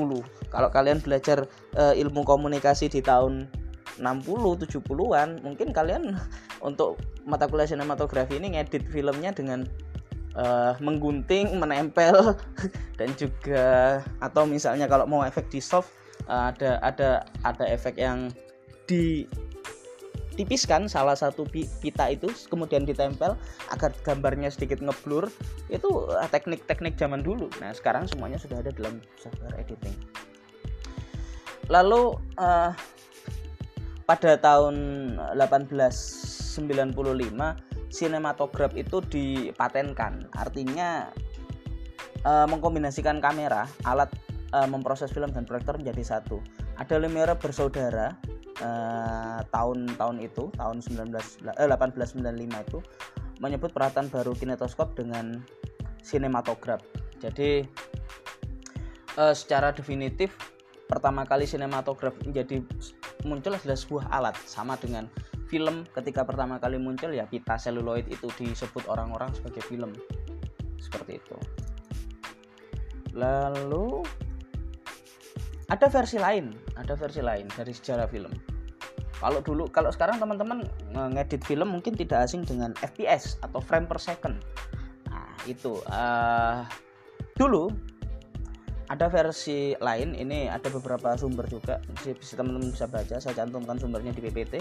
kalau 0.49 0.69
kalian 0.73 1.03
belajar 1.03 1.45
uh, 1.77 1.93
ilmu 1.93 2.25
komunikasi 2.25 2.89
di 2.89 3.03
tahun 3.03 3.45
60 3.99 4.63
70-an 4.63 5.43
mungkin 5.43 5.73
kalian 5.75 6.15
untuk 6.67 7.01
mata 7.27 7.49
kuliah 7.49 7.67
sinematografi 7.67 8.37
ini 8.39 8.55
ngedit 8.55 8.87
filmnya 8.87 9.35
dengan 9.35 9.67
uh, 10.35 10.77
menggunting, 10.79 11.59
menempel 11.59 12.35
dan 12.99 13.09
juga 13.19 13.99
atau 14.23 14.47
misalnya 14.47 14.87
kalau 14.87 15.03
mau 15.07 15.25
efek 15.25 15.51
di 15.51 15.59
soft 15.59 15.91
uh, 16.29 16.53
ada 16.53 16.79
ada 16.83 17.09
ada 17.43 17.65
efek 17.67 17.99
yang 17.99 18.31
di 18.87 19.27
tipiskan 20.35 20.87
salah 20.87 21.13
satu 21.13 21.43
pita 21.51 22.07
itu 22.07 22.31
kemudian 22.47 22.87
ditempel 22.87 23.35
agar 23.69 23.91
gambarnya 24.01 24.47
sedikit 24.47 24.79
ngeblur 24.79 25.27
itu 25.67 25.89
eh, 26.07 26.29
teknik-teknik 26.31 26.95
zaman 26.95 27.19
dulu. 27.19 27.51
Nah 27.59 27.75
sekarang 27.75 28.07
semuanya 28.07 28.39
sudah 28.39 28.63
ada 28.63 28.71
dalam 28.71 29.03
software 29.19 29.53
editing. 29.59 29.93
Lalu 31.67 32.15
uh, 32.39 32.71
pada 34.05 34.37
tahun 34.37 34.75
1895 35.37 36.91
sinematograf 37.91 38.71
itu 38.73 39.03
dipatenkan. 39.03 40.31
Artinya 40.33 41.11
e, 42.23 42.31
mengkombinasikan 42.47 43.19
kamera 43.19 43.67
alat 43.83 44.09
e, 44.55 44.59
memproses 44.65 45.11
film 45.11 45.29
dan 45.35 45.43
proyektor 45.43 45.75
menjadi 45.77 46.17
satu. 46.17 46.39
Ada 46.79 46.97
Lumiere 46.97 47.35
bersaudara 47.37 48.15
tahun-tahun 49.49 50.21
itu 50.21 50.53
tahun 50.53 50.85
19 50.85 51.17
eh, 51.49 51.65
1895 51.65 52.21
itu 52.45 52.79
menyebut 53.41 53.73
peralatan 53.73 54.05
baru 54.13 54.37
kinetoskop 54.37 54.93
dengan 54.93 55.41
sinematograf. 56.05 56.81
Jadi 57.17 57.65
e, 59.17 59.23
secara 59.33 59.73
definitif 59.73 60.33
pertama 60.85 61.25
kali 61.25 61.49
sinematograf 61.49 62.13
menjadi 62.21 62.61
muncul 63.23 63.53
adalah 63.55 63.77
sebuah 63.77 64.05
alat. 64.11 64.35
Sama 64.45 64.77
dengan 64.77 65.09
film 65.51 65.83
ketika 65.91 66.23
pertama 66.23 66.57
kali 66.57 66.79
muncul 66.79 67.11
ya 67.11 67.27
pita 67.27 67.59
seluloid 67.59 68.07
itu 68.07 68.31
disebut 68.39 68.87
orang-orang 68.87 69.31
sebagai 69.35 69.63
film. 69.67 69.91
Seperti 70.79 71.19
itu. 71.19 71.37
Lalu 73.15 74.03
ada 75.71 75.87
versi 75.87 76.17
lain. 76.19 76.51
Ada 76.75 76.93
versi 76.99 77.21
lain 77.23 77.47
dari 77.51 77.71
sejarah 77.71 78.07
film. 78.07 78.31
Kalau 79.21 79.37
dulu 79.45 79.69
kalau 79.69 79.93
sekarang 79.93 80.17
teman-teman 80.17 80.65
ngedit 81.13 81.45
film 81.45 81.77
mungkin 81.77 81.93
tidak 81.93 82.25
asing 82.25 82.41
dengan 82.41 82.73
FPS 82.81 83.37
atau 83.45 83.61
frame 83.61 83.85
per 83.85 84.01
second. 84.01 84.41
Nah 85.13 85.29
itu 85.45 85.77
uh, 85.93 86.65
dulu 87.37 87.69
ada 88.91 89.07
versi 89.07 89.71
lain 89.79 90.11
ini 90.11 90.51
ada 90.51 90.67
beberapa 90.67 91.15
sumber 91.15 91.47
juga. 91.47 91.79
Bisa 92.03 92.35
teman-teman 92.35 92.75
bisa 92.75 92.91
baca 92.91 93.23
saya 93.23 93.31
cantumkan 93.31 93.79
sumbernya 93.79 94.11
di 94.11 94.19
PPT 94.27 94.59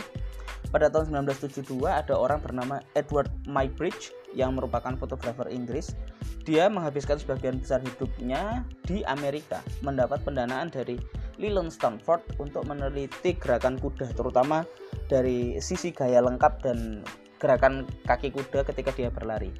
pada 0.70 0.86
tahun 0.86 1.26
1972 1.26 1.82
ada 1.82 2.14
orang 2.14 2.38
bernama 2.38 2.78
Edward 2.94 3.26
Muybridge 3.50 4.14
yang 4.38 4.54
merupakan 4.54 4.94
fotografer 4.94 5.50
Inggris. 5.50 5.98
Dia 6.46 6.70
menghabiskan 6.70 7.18
sebagian 7.18 7.58
besar 7.58 7.82
hidupnya 7.82 8.62
di 8.86 9.02
Amerika 9.10 9.66
mendapat 9.82 10.22
pendanaan 10.22 10.70
dari 10.70 10.94
Leland 11.42 11.74
Stanford 11.74 12.38
untuk 12.38 12.70
meneliti 12.70 13.34
gerakan 13.34 13.82
kuda 13.82 14.14
terutama 14.14 14.62
dari 15.10 15.58
sisi 15.58 15.90
gaya 15.90 16.22
lengkap 16.22 16.52
dan 16.62 17.02
gerakan 17.42 17.82
kaki 18.06 18.30
kuda 18.30 18.62
ketika 18.62 18.94
dia 18.94 19.10
berlari. 19.10 19.50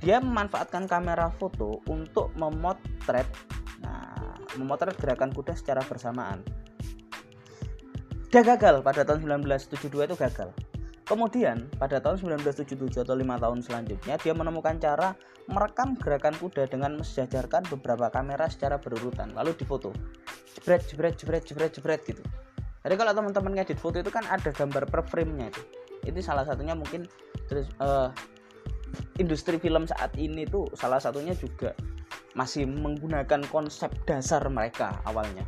Dia 0.00 0.20
memanfaatkan 0.20 0.88
kamera 0.88 1.28
foto 1.36 1.80
untuk 1.88 2.32
memotret 2.36 3.28
memotret 4.58 4.96
gerakan 4.98 5.34
kuda 5.34 5.54
secara 5.58 5.82
bersamaan. 5.84 6.40
Dia 8.30 8.42
gagal 8.42 8.82
pada 8.82 9.06
tahun 9.06 9.22
1972 9.46 10.10
itu 10.10 10.16
gagal. 10.18 10.50
Kemudian 11.04 11.68
pada 11.76 12.00
tahun 12.00 12.40
1977 12.40 13.04
atau 13.04 13.12
lima 13.12 13.36
tahun 13.36 13.60
selanjutnya 13.60 14.16
dia 14.16 14.32
menemukan 14.32 14.80
cara 14.80 15.12
merekam 15.52 15.92
gerakan 16.00 16.32
kuda 16.40 16.64
dengan 16.64 16.96
mensejajarkan 16.96 17.68
beberapa 17.68 18.08
kamera 18.08 18.48
secara 18.48 18.80
berurutan 18.80 19.36
lalu 19.36 19.52
difoto. 19.52 19.92
Jebret 20.56 20.82
jebret 20.88 21.14
jebret 21.20 21.44
jebret 21.44 21.70
jebret 21.76 22.00
gitu. 22.08 22.24
Jadi 22.84 22.94
kalau 22.96 23.12
teman-teman 23.12 23.52
ngedit 23.60 23.76
foto 23.76 24.00
itu 24.00 24.08
kan 24.08 24.24
ada 24.32 24.48
gambar 24.48 24.88
per 24.88 25.04
frame-nya 25.04 25.52
itu. 25.52 25.62
Itu 26.08 26.18
salah 26.24 26.48
satunya 26.48 26.72
mungkin 26.72 27.04
terus 27.52 27.68
uh, 27.84 28.08
industri 29.20 29.60
film 29.60 29.84
saat 29.84 30.16
ini 30.16 30.48
tuh 30.48 30.72
salah 30.72 30.98
satunya 30.98 31.36
juga 31.36 31.76
masih 32.34 32.66
menggunakan 32.66 33.46
konsep 33.48 33.94
dasar 34.04 34.42
mereka 34.50 35.00
awalnya. 35.06 35.46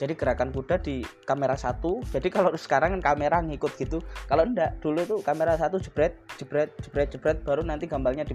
Jadi 0.00 0.16
gerakan 0.16 0.48
kuda 0.48 0.80
di 0.80 1.04
kamera 1.28 1.60
satu 1.60 2.00
jadi 2.08 2.32
kalau 2.32 2.56
sekarang 2.56 2.96
kan 2.98 3.12
kamera 3.14 3.44
ngikut 3.44 3.76
gitu. 3.76 4.00
Kalau 4.32 4.48
enggak 4.48 4.80
dulu 4.80 5.04
tuh 5.04 5.20
kamera 5.20 5.60
satu 5.60 5.76
jebret 5.76 6.16
jebret 6.40 6.72
jebret 6.80 7.12
jebret 7.12 7.38
baru 7.44 7.60
nanti 7.60 7.84
gambarnya 7.84 8.24
di, 8.24 8.32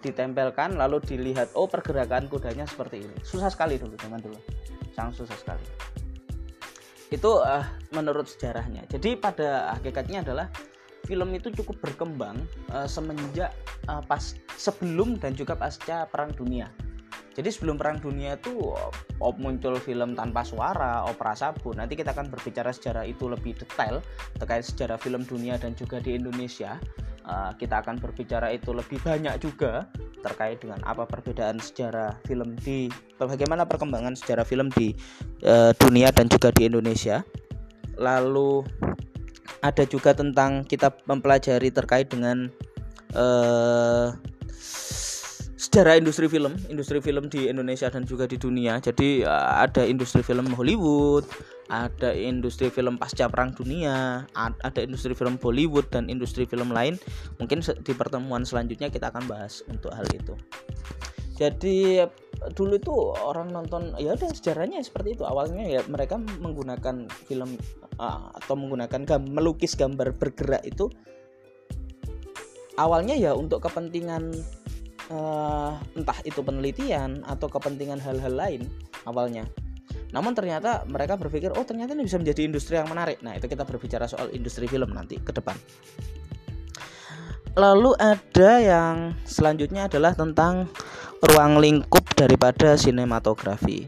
ditempelkan 0.00 0.80
lalu 0.80 1.04
dilihat 1.04 1.52
oh 1.52 1.68
pergerakan 1.68 2.32
kudanya 2.32 2.64
seperti 2.64 3.04
ini. 3.04 3.16
Susah 3.28 3.52
sekali 3.52 3.76
dulu 3.76 3.92
zaman 4.00 4.24
dulu. 4.24 4.40
Sangat 4.96 5.20
susah 5.20 5.36
sekali. 5.36 5.64
Itu 7.12 7.44
uh, 7.44 7.68
menurut 7.92 8.24
sejarahnya. 8.24 8.88
Jadi 8.88 9.20
pada 9.20 9.76
hakikatnya 9.76 10.24
adalah 10.24 10.48
film 11.04 11.28
itu 11.36 11.52
cukup 11.52 11.76
berkembang 11.84 12.40
uh, 12.72 12.88
semenjak 12.88 13.52
uh, 13.84 14.00
pas 14.00 14.32
sebelum 14.56 15.20
dan 15.20 15.36
juga 15.36 15.52
pasca 15.60 16.08
perang 16.08 16.32
dunia 16.32 16.72
jadi 17.32 17.48
sebelum 17.48 17.80
perang 17.80 17.96
dunia 17.96 18.36
itu 18.36 18.76
op 19.16 19.36
muncul 19.40 19.80
film 19.80 20.12
tanpa 20.12 20.44
suara, 20.44 21.08
opera 21.08 21.32
sabu. 21.32 21.72
Nanti 21.72 21.96
kita 21.96 22.12
akan 22.12 22.28
berbicara 22.28 22.68
sejarah 22.76 23.08
itu 23.08 23.24
lebih 23.24 23.56
detail 23.56 24.04
terkait 24.36 24.68
sejarah 24.68 25.00
film 25.00 25.24
dunia 25.24 25.56
dan 25.56 25.72
juga 25.72 25.96
di 25.96 26.16
Indonesia. 26.16 26.76
Uh, 27.22 27.54
kita 27.54 27.80
akan 27.80 28.02
berbicara 28.02 28.50
itu 28.50 28.74
lebih 28.74 28.98
banyak 28.98 29.38
juga 29.38 29.86
terkait 30.26 30.58
dengan 30.58 30.82
apa 30.82 31.06
perbedaan 31.06 31.62
sejarah 31.62 32.18
film 32.26 32.58
di 32.58 32.90
bagaimana 33.14 33.62
perkembangan 33.62 34.18
sejarah 34.18 34.42
film 34.42 34.74
di 34.74 34.90
uh, 35.46 35.70
dunia 35.78 36.10
dan 36.12 36.26
juga 36.28 36.50
di 36.52 36.66
Indonesia. 36.68 37.22
Lalu 37.96 38.66
ada 39.62 39.86
juga 39.86 40.12
tentang 40.12 40.66
kita 40.66 40.90
mempelajari 41.06 41.70
terkait 41.70 42.10
dengan 42.10 42.50
uh, 43.14 44.10
sejarah 45.72 45.96
industri 45.96 46.28
film, 46.28 46.52
industri 46.68 47.00
film 47.00 47.32
di 47.32 47.48
Indonesia 47.48 47.88
dan 47.88 48.04
juga 48.04 48.28
di 48.28 48.36
dunia. 48.36 48.76
Jadi 48.76 49.24
uh, 49.24 49.64
ada 49.64 49.88
industri 49.88 50.20
film 50.20 50.52
Hollywood, 50.52 51.24
ada 51.72 52.12
industri 52.12 52.68
film 52.68 53.00
pasca 53.00 53.24
perang 53.32 53.56
dunia, 53.56 54.28
ada 54.36 54.80
industri 54.84 55.16
film 55.16 55.40
Bollywood 55.40 55.88
dan 55.88 56.12
industri 56.12 56.44
film 56.44 56.76
lain. 56.76 57.00
Mungkin 57.40 57.64
di 57.64 57.92
pertemuan 57.96 58.44
selanjutnya 58.44 58.92
kita 58.92 59.08
akan 59.08 59.24
bahas 59.24 59.64
untuk 59.64 59.96
hal 59.96 60.04
itu. 60.12 60.36
Jadi 61.40 62.04
dulu 62.52 62.76
itu 62.76 62.92
orang 63.24 63.48
nonton 63.48 63.96
ya 63.96 64.12
udah 64.12 64.28
sejarahnya 64.28 64.84
seperti 64.84 65.16
itu. 65.16 65.24
Awalnya 65.24 65.64
ya 65.64 65.80
mereka 65.88 66.20
menggunakan 66.20 67.08
film 67.24 67.56
uh, 67.96 68.28
atau 68.44 68.60
menggunakan 68.60 69.08
gam, 69.08 69.24
melukis 69.24 69.72
gambar 69.80 70.20
bergerak 70.20 70.68
itu 70.68 70.92
awalnya 72.76 73.16
ya 73.16 73.32
untuk 73.32 73.64
kepentingan 73.64 74.36
uh, 75.12 75.76
entah 75.94 76.18
itu 76.24 76.40
penelitian 76.40 77.20
atau 77.28 77.46
kepentingan 77.52 78.00
hal-hal 78.00 78.32
lain 78.32 78.62
awalnya. 79.04 79.44
Namun 80.12 80.36
ternyata 80.36 80.84
mereka 80.88 81.16
berpikir, 81.16 81.52
oh 81.56 81.64
ternyata 81.64 81.96
ini 81.96 82.04
bisa 82.04 82.20
menjadi 82.20 82.44
industri 82.44 82.76
yang 82.76 82.88
menarik. 82.88 83.20
Nah 83.20 83.36
itu 83.36 83.48
kita 83.48 83.64
berbicara 83.64 84.08
soal 84.08 84.32
industri 84.32 84.68
film 84.68 84.92
nanti 84.92 85.20
ke 85.20 85.32
depan. 85.32 85.56
Lalu 87.52 87.92
ada 88.00 88.52
yang 88.60 88.96
selanjutnya 89.28 89.88
adalah 89.88 90.16
tentang 90.16 90.72
ruang 91.32 91.60
lingkup 91.60 92.04
daripada 92.16 92.80
sinematografi. 92.80 93.84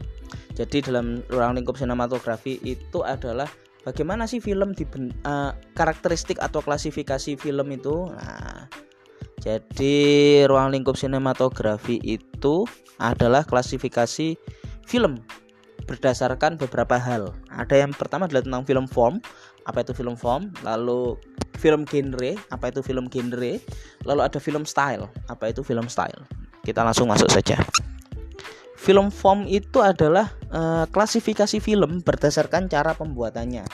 Jadi 0.53 0.85
dalam 0.85 1.25
ruang 1.27 1.57
lingkup 1.57 1.75
sinematografi 1.75 2.61
itu 2.61 3.01
adalah 3.01 3.49
bagaimana 3.81 4.29
sih 4.29 4.39
film 4.39 4.77
di 4.77 4.85
uh, 5.25 5.51
karakteristik 5.73 6.37
atau 6.41 6.61
klasifikasi 6.61 7.37
film 7.37 7.67
itu. 7.73 8.07
Nah, 8.13 8.69
jadi 9.39 9.95
ruang 10.47 10.71
lingkup 10.71 10.95
sinematografi 10.95 11.99
itu 12.03 12.65
adalah 12.97 13.43
klasifikasi 13.43 14.39
film 14.87 15.19
berdasarkan 15.85 16.57
beberapa 16.57 16.97
hal. 16.97 17.35
Ada 17.53 17.85
yang 17.85 17.93
pertama 17.93 18.25
adalah 18.25 18.41
tentang 18.41 18.63
film 18.65 18.85
form, 18.89 19.21
apa 19.69 19.85
itu 19.85 19.93
film 19.93 20.17
form, 20.17 20.49
lalu 20.65 21.19
film 21.61 21.85
genre, 21.85 22.33
apa 22.49 22.73
itu 22.73 22.81
film 22.81 23.05
genre, 23.11 23.61
lalu 24.07 24.21
ada 24.21 24.39
film 24.41 24.65
style, 24.65 25.11
apa 25.29 25.53
itu 25.53 25.61
film 25.61 25.85
style. 25.85 26.25
Kita 26.65 26.81
langsung 26.81 27.11
masuk 27.11 27.29
saja. 27.29 27.61
Film 28.75 29.09
form 29.09 29.49
itu 29.49 29.81
adalah 29.81 30.29
uh, 30.53 30.85
klasifikasi 30.89 31.57
film 31.61 32.05
berdasarkan 32.05 32.69
cara 32.69 32.93
pembuatannya 32.93 33.65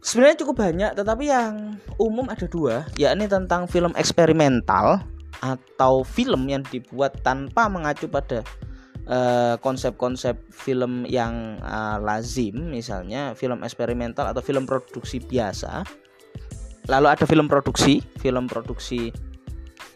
sebenarnya 0.00 0.40
cukup 0.44 0.56
banyak 0.64 0.92
tetapi 0.96 1.24
yang 1.28 1.76
umum 2.00 2.26
ada 2.32 2.48
dua 2.48 2.88
yakni 2.96 3.28
tentang 3.28 3.68
film 3.68 3.92
eksperimental 3.96 5.04
atau 5.40 6.04
film 6.04 6.48
yang 6.48 6.60
dibuat 6.68 7.20
tanpa 7.24 7.68
mengacu 7.72 8.08
pada 8.08 8.44
eh, 9.08 9.54
konsep-konsep 9.60 10.36
uh, 10.36 10.44
film 10.52 11.08
yang 11.08 11.56
uh, 11.64 11.96
lazim 11.96 12.68
misalnya 12.68 13.32
film 13.32 13.64
eksperimental 13.64 14.28
atau 14.28 14.44
film 14.44 14.68
produksi 14.68 15.18
biasa. 15.24 15.82
Lalu 16.92 17.06
ada 17.08 17.24
film 17.24 17.48
produksi 17.48 18.04
film 18.20 18.44
produksi 18.46 19.08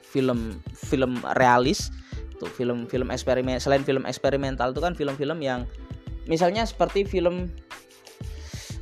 film 0.09 0.57
film 0.73 1.21
realis. 1.37 1.93
Tuh 2.41 2.51
film 2.51 2.89
film 2.89 3.13
eksperimen 3.13 3.61
selain 3.61 3.85
film 3.85 4.09
eksperimental 4.09 4.73
itu 4.73 4.81
kan 4.83 4.97
film-film 4.97 5.39
yang 5.45 5.69
misalnya 6.25 6.65
seperti 6.65 7.05
film 7.05 7.53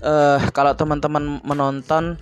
uh, 0.03 0.39
kalau 0.53 0.75
teman-teman 0.75 1.41
menonton 1.47 2.19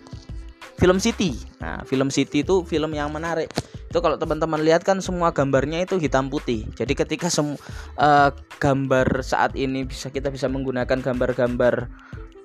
film 0.80 0.96
City. 0.96 1.36
Nah, 1.60 1.84
film 1.84 2.08
City 2.08 2.40
itu 2.40 2.64
film 2.64 2.96
yang 2.96 3.12
menarik. 3.12 3.52
Itu 3.90 4.00
kalau 4.00 4.16
teman-teman 4.16 4.62
lihat 4.64 4.86
kan 4.86 5.02
semua 5.04 5.34
gambarnya 5.34 5.84
itu 5.84 6.00
hitam 6.00 6.32
putih. 6.32 6.64
Jadi 6.72 6.96
ketika 6.96 7.28
semua 7.28 7.60
uh, 8.00 8.32
gambar 8.56 9.20
saat 9.20 9.52
ini 9.58 9.84
bisa 9.84 10.08
kita 10.08 10.32
bisa 10.32 10.48
menggunakan 10.48 11.04
gambar-gambar 11.04 11.90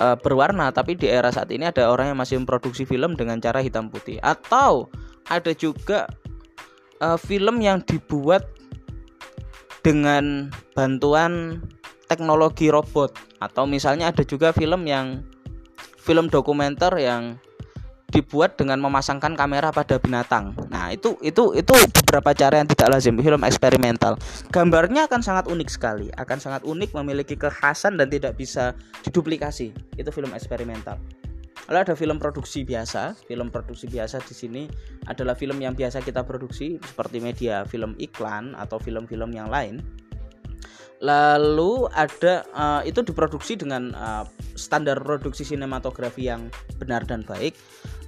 uh, 0.03 0.17
berwarna, 0.19 0.73
tapi 0.75 0.99
di 0.99 1.07
era 1.07 1.31
saat 1.31 1.47
ini 1.53 1.69
ada 1.69 1.87
orang 1.87 2.11
yang 2.11 2.19
masih 2.19 2.35
memproduksi 2.41 2.83
film 2.83 3.15
dengan 3.15 3.39
cara 3.39 3.63
hitam 3.63 3.87
putih. 3.87 4.19
Atau 4.19 4.91
ada 5.31 5.51
juga 5.55 6.11
uh, 6.99 7.15
film 7.15 7.63
yang 7.63 7.79
dibuat 7.85 8.43
dengan 9.85 10.49
bantuan 10.73 11.61
teknologi 12.09 12.73
robot 12.73 13.13
atau 13.37 13.69
misalnya 13.69 14.09
ada 14.09 14.25
juga 14.25 14.49
film 14.49 14.85
yang 14.89 15.21
film 16.05 16.29
dokumenter 16.29 16.93
yang 17.01 17.41
dibuat 18.13 18.55
dengan 18.55 18.77
memasangkan 18.79 19.33
kamera 19.33 19.73
pada 19.73 19.97
binatang. 19.97 20.53
Nah, 20.69 20.93
itu 20.93 21.17
itu 21.25 21.57
itu 21.57 21.73
beberapa 21.99 22.31
cara 22.37 22.61
yang 22.61 22.69
tidak 22.69 22.93
lazim 22.93 23.17
film 23.17 23.41
eksperimental. 23.41 24.15
Gambarnya 24.53 25.09
akan 25.09 25.25
sangat 25.25 25.49
unik 25.49 25.69
sekali, 25.73 26.07
akan 26.13 26.37
sangat 26.37 26.61
unik 26.63 26.93
memiliki 26.93 27.33
kekhasan 27.35 27.97
dan 27.97 28.07
tidak 28.13 28.37
bisa 28.37 28.77
diduplikasi. 29.03 29.73
Itu 29.97 30.13
film 30.13 30.31
eksperimental. 30.31 31.01
Lalu 31.65 31.77
ada 31.81 31.95
film 31.97 32.21
produksi 32.21 32.61
biasa. 32.61 33.17
Film 33.25 33.49
produksi 33.49 33.89
biasa 33.89 34.21
di 34.21 34.37
sini 34.37 34.63
adalah 35.09 35.33
film 35.33 35.57
yang 35.57 35.73
biasa 35.73 36.05
kita 36.05 36.21
produksi 36.21 36.77
seperti 36.77 37.17
media 37.17 37.65
film 37.65 37.97
iklan 37.97 38.53
atau 38.53 38.77
film-film 38.77 39.33
yang 39.33 39.49
lain 39.49 39.81
lalu 41.03 41.91
ada 41.91 42.47
uh, 42.55 42.81
itu 42.87 43.03
diproduksi 43.03 43.59
dengan 43.59 43.91
uh, 43.95 44.23
standar 44.55 44.95
produksi 45.03 45.43
sinematografi 45.43 46.31
yang 46.31 46.47
benar 46.79 47.03
dan 47.03 47.27
baik. 47.27 47.55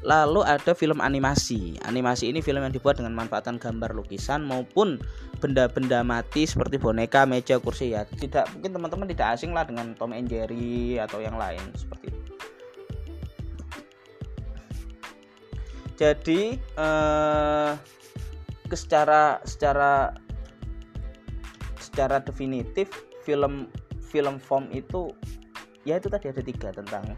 Lalu 0.06 0.46
ada 0.46 0.72
film 0.72 1.04
animasi. 1.04 1.76
Animasi 1.84 2.32
ini 2.32 2.40
film 2.40 2.64
yang 2.64 2.72
dibuat 2.72 3.02
dengan 3.02 3.18
manfaatan 3.18 3.60
gambar 3.60 3.98
lukisan 3.98 4.46
maupun 4.46 5.02
benda-benda 5.44 6.06
mati 6.06 6.48
seperti 6.48 6.80
boneka 6.80 7.28
meja 7.28 7.60
kursi. 7.60 7.92
Ya 7.92 8.08
tidak 8.08 8.48
mungkin 8.56 8.78
teman-teman 8.78 9.08
tidak 9.10 9.28
asing 9.36 9.52
lah 9.52 9.68
dengan 9.68 9.98
Tom 9.98 10.16
and 10.16 10.30
Jerry 10.30 11.02
atau 11.02 11.20
yang 11.20 11.36
lain 11.36 11.60
seperti 11.76 12.14
itu. 12.14 12.34
Jadi 15.98 16.42
uh, 16.78 17.74
secara 18.70 19.42
secara 19.50 20.14
secara 21.98 22.22
definitif 22.22 22.94
film 23.26 23.74
film 24.06 24.38
form 24.38 24.70
itu 24.70 25.10
ya 25.82 25.98
itu 25.98 26.14
tadi 26.14 26.30
ada 26.30 26.46
tiga 26.46 26.70
tentang 26.70 27.18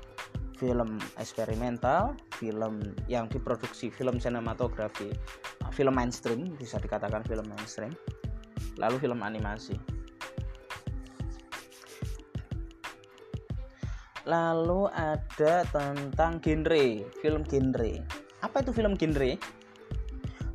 film 0.56 1.04
eksperimental, 1.20 2.16
film 2.40 2.96
yang 3.12 3.28
diproduksi 3.28 3.92
film 3.92 4.24
sinematografi, 4.24 5.12
film 5.76 6.00
mainstream 6.00 6.56
bisa 6.56 6.80
dikatakan 6.80 7.28
film 7.28 7.44
mainstream, 7.52 7.92
lalu 8.80 8.96
film 9.04 9.20
animasi. 9.20 9.76
Lalu 14.24 14.88
ada 14.96 15.68
tentang 15.76 16.40
genre, 16.40 17.04
film 17.20 17.44
genre. 17.44 17.92
Apa 18.48 18.64
itu 18.64 18.72
film 18.72 18.96
genre? 18.96 19.36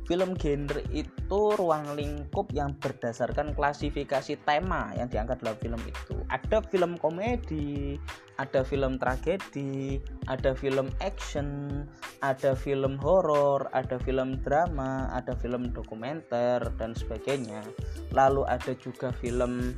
Film 0.09 0.33
genre 0.33 0.81
itu 0.89 1.14
ruang 1.29 1.97
lingkup 1.97 2.53
yang 2.53 2.77
berdasarkan 2.77 3.57
klasifikasi 3.57 4.37
tema 4.45 4.93
yang 4.93 5.09
diangkat 5.09 5.41
dalam 5.41 5.57
film 5.57 5.81
itu. 5.81 6.15
Ada 6.29 6.61
film 6.69 7.01
komedi, 7.01 7.97
ada 8.37 8.61
film 8.61 9.01
tragedi, 9.01 9.97
ada 10.29 10.53
film 10.53 10.91
action, 11.01 11.81
ada 12.21 12.53
film 12.53 13.01
horor, 13.01 13.65
ada 13.73 13.97
film 13.97 14.37
drama, 14.45 15.09
ada 15.09 15.33
film 15.39 15.73
dokumenter 15.73 16.61
dan 16.77 16.93
sebagainya. 16.93 17.65
Lalu 18.13 18.45
ada 18.45 18.77
juga 18.77 19.09
film 19.17 19.73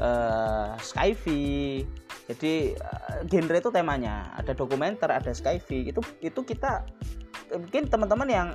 uh, 0.00 0.72
sci-fi. 0.80 1.84
Jadi 2.30 2.78
uh, 2.78 3.20
genre 3.28 3.58
itu 3.58 3.70
temanya, 3.74 4.32
ada 4.38 4.56
dokumenter, 4.56 5.12
ada 5.12 5.34
sci-fi. 5.34 5.92
Itu 5.92 6.00
itu 6.24 6.40
kita 6.40 6.86
mungkin 7.50 7.90
teman-teman 7.90 8.28
yang 8.30 8.48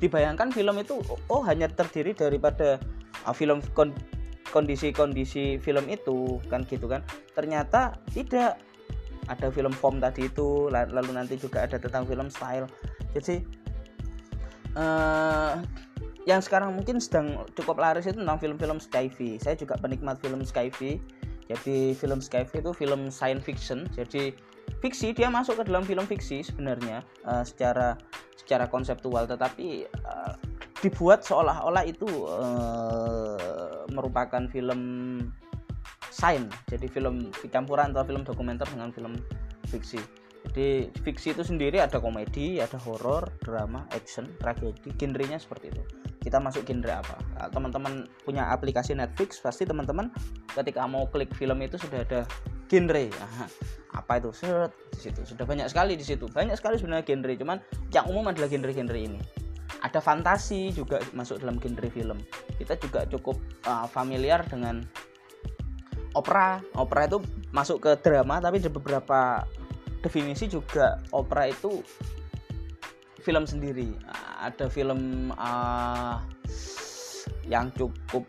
dibayangkan 0.00 0.50
film 0.50 0.76
itu 0.80 1.00
oh 1.30 1.42
hanya 1.44 1.68
terdiri 1.70 2.16
daripada 2.16 2.80
uh, 3.24 3.34
film 3.34 3.60
kondisi-kondisi 4.52 5.58
film 5.58 5.86
itu 5.88 6.38
kan 6.48 6.62
gitu 6.68 6.86
kan. 6.86 7.04
Ternyata 7.32 7.98
tidak. 8.12 8.60
Ada 9.24 9.48
film 9.48 9.72
form 9.72 10.04
tadi 10.04 10.28
itu 10.28 10.68
lalu 10.68 11.16
nanti 11.16 11.40
juga 11.40 11.64
ada 11.64 11.80
tentang 11.80 12.04
film 12.04 12.28
style. 12.28 12.68
Jadi 13.16 13.40
uh, 14.76 15.64
yang 16.28 16.44
sekarang 16.44 16.76
mungkin 16.76 17.00
sedang 17.00 17.48
cukup 17.56 17.80
laris 17.80 18.04
itu 18.04 18.20
tentang 18.20 18.36
film-film 18.36 18.76
sci-fi 18.76 19.40
saya 19.40 19.56
juga 19.56 19.80
penikmat 19.80 20.20
film 20.20 20.44
sci-fi 20.44 21.00
jadi 21.48 21.92
film 21.92 22.24
sci-fi 22.24 22.60
itu 22.60 22.72
film 22.72 23.12
science 23.12 23.44
fiction. 23.44 23.84
Jadi 23.92 24.32
fiksi 24.84 25.16
dia 25.16 25.32
masuk 25.32 25.64
ke 25.64 25.72
dalam 25.72 25.80
film 25.88 26.04
fiksi 26.04 26.44
sebenarnya 26.44 27.00
uh, 27.24 27.40
secara 27.40 27.96
secara 28.36 28.68
konseptual. 28.68 29.24
Tetapi 29.24 29.88
uh, 30.04 30.36
dibuat 30.84 31.24
seolah-olah 31.24 31.88
itu 31.88 32.04
uh, 32.28 33.88
merupakan 33.88 34.44
film 34.52 34.80
sains. 36.12 36.52
Jadi 36.68 36.86
film 36.92 37.32
campuran 37.48 37.96
atau 37.96 38.04
film 38.04 38.28
dokumenter 38.28 38.68
dengan 38.68 38.92
film 38.92 39.16
fiksi. 39.72 40.04
Jadi 40.44 40.92
fiksi 41.00 41.32
itu 41.32 41.40
sendiri 41.40 41.80
ada 41.80 41.96
komedi 41.96 42.60
ada 42.60 42.76
horor 42.84 43.32
drama 43.40 43.88
action 43.96 44.28
tragedi 44.36 44.92
genrenya 45.00 45.40
seperti 45.40 45.72
itu. 45.72 45.82
Kita 46.20 46.36
masuk 46.36 46.68
genre 46.68 47.00
apa? 47.00 47.16
Teman-teman 47.48 48.04
punya 48.28 48.52
aplikasi 48.52 48.92
Netflix 48.92 49.40
pasti 49.40 49.64
teman-teman 49.64 50.12
ketika 50.52 50.84
mau 50.84 51.08
klik 51.08 51.32
film 51.32 51.64
itu 51.64 51.80
sudah 51.80 52.04
ada 52.04 52.28
genre. 52.68 53.06
Apa 53.94 54.18
itu? 54.18 54.30
Set 54.34 54.74
di 54.90 55.00
situ. 55.00 55.20
Sudah 55.22 55.46
banyak 55.46 55.70
sekali 55.70 55.94
di 55.94 56.04
situ. 56.04 56.26
Banyak 56.26 56.58
sekali 56.58 56.76
sebenarnya 56.80 57.06
genre 57.06 57.34
cuman 57.38 57.58
yang 57.94 58.06
umum 58.10 58.26
adalah 58.30 58.50
genre-genre 58.50 58.98
ini. 58.98 59.20
Ada 59.84 60.00
fantasi 60.00 60.72
juga 60.72 60.98
masuk 61.12 61.44
dalam 61.44 61.60
genre 61.60 61.88
film. 61.92 62.18
Kita 62.58 62.74
juga 62.80 63.06
cukup 63.06 63.38
uh, 63.68 63.86
familiar 63.86 64.42
dengan 64.48 64.82
opera. 66.18 66.58
Opera 66.74 67.06
itu 67.06 67.18
masuk 67.54 67.84
ke 67.86 67.92
drama 68.02 68.42
tapi 68.42 68.58
ada 68.58 68.72
beberapa 68.72 69.46
definisi 70.02 70.50
juga 70.50 71.00
opera 71.14 71.48
itu 71.48 71.84
film 73.22 73.48
sendiri. 73.48 73.94
Ada 74.42 74.68
film 74.68 75.32
uh, 75.32 76.20
yang 77.48 77.72
cukup 77.72 78.24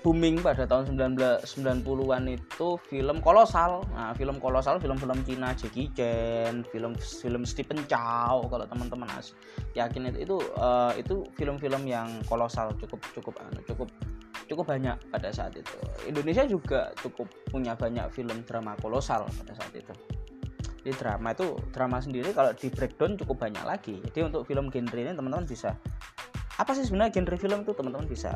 booming 0.00 0.40
pada 0.40 0.64
tahun 0.64 0.96
1990-an 0.96 2.24
itu 2.32 2.68
film 2.88 3.20
kolosal. 3.20 3.84
Nah, 3.92 4.16
film 4.16 4.40
kolosal 4.40 4.80
film-film 4.80 5.20
Cina 5.28 5.52
Jackie 5.52 5.92
Chan, 5.92 6.64
film-film 6.72 7.42
Stephen 7.44 7.84
Chow 7.84 8.48
kalau 8.48 8.64
teman-teman 8.64 9.08
yakin 9.76 10.10
itu 10.10 10.18
itu 10.24 10.36
uh, 10.56 10.92
itu 10.96 11.28
film-film 11.36 11.84
yang 11.84 12.08
kolosal 12.26 12.72
cukup 12.80 13.00
cukup 13.12 13.34
anu, 13.44 13.60
cukup 13.68 13.88
cukup 14.48 14.64
banyak 14.66 14.96
pada 15.12 15.30
saat 15.30 15.54
itu. 15.54 15.76
Indonesia 16.08 16.42
juga 16.48 16.90
cukup 16.98 17.30
punya 17.52 17.76
banyak 17.76 18.10
film 18.10 18.42
drama 18.48 18.74
kolosal 18.80 19.28
pada 19.28 19.52
saat 19.54 19.72
itu. 19.76 19.94
Di 20.80 20.96
drama 20.96 21.36
itu 21.36 21.60
drama 21.70 22.00
sendiri 22.00 22.32
kalau 22.32 22.56
di 22.56 22.72
breakdown 22.72 23.14
cukup 23.20 23.46
banyak 23.46 23.62
lagi. 23.62 24.00
Jadi 24.10 24.20
untuk 24.26 24.48
film 24.48 24.72
genre 24.72 24.98
ini 24.98 25.12
teman-teman 25.12 25.44
bisa 25.44 25.76
apa 26.58 26.76
sih 26.76 26.84
sebenarnya 26.84 27.20
genre 27.20 27.36
film 27.40 27.58
itu 27.62 27.72
teman-teman 27.72 28.08
bisa 28.08 28.32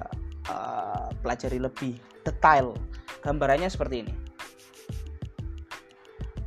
uh, 0.48 1.12
pelajari 1.22 1.61
lebih 1.62 1.96
detail. 2.24 2.76
Gambarannya 3.24 3.68
seperti 3.72 4.04
ini. 4.04 4.14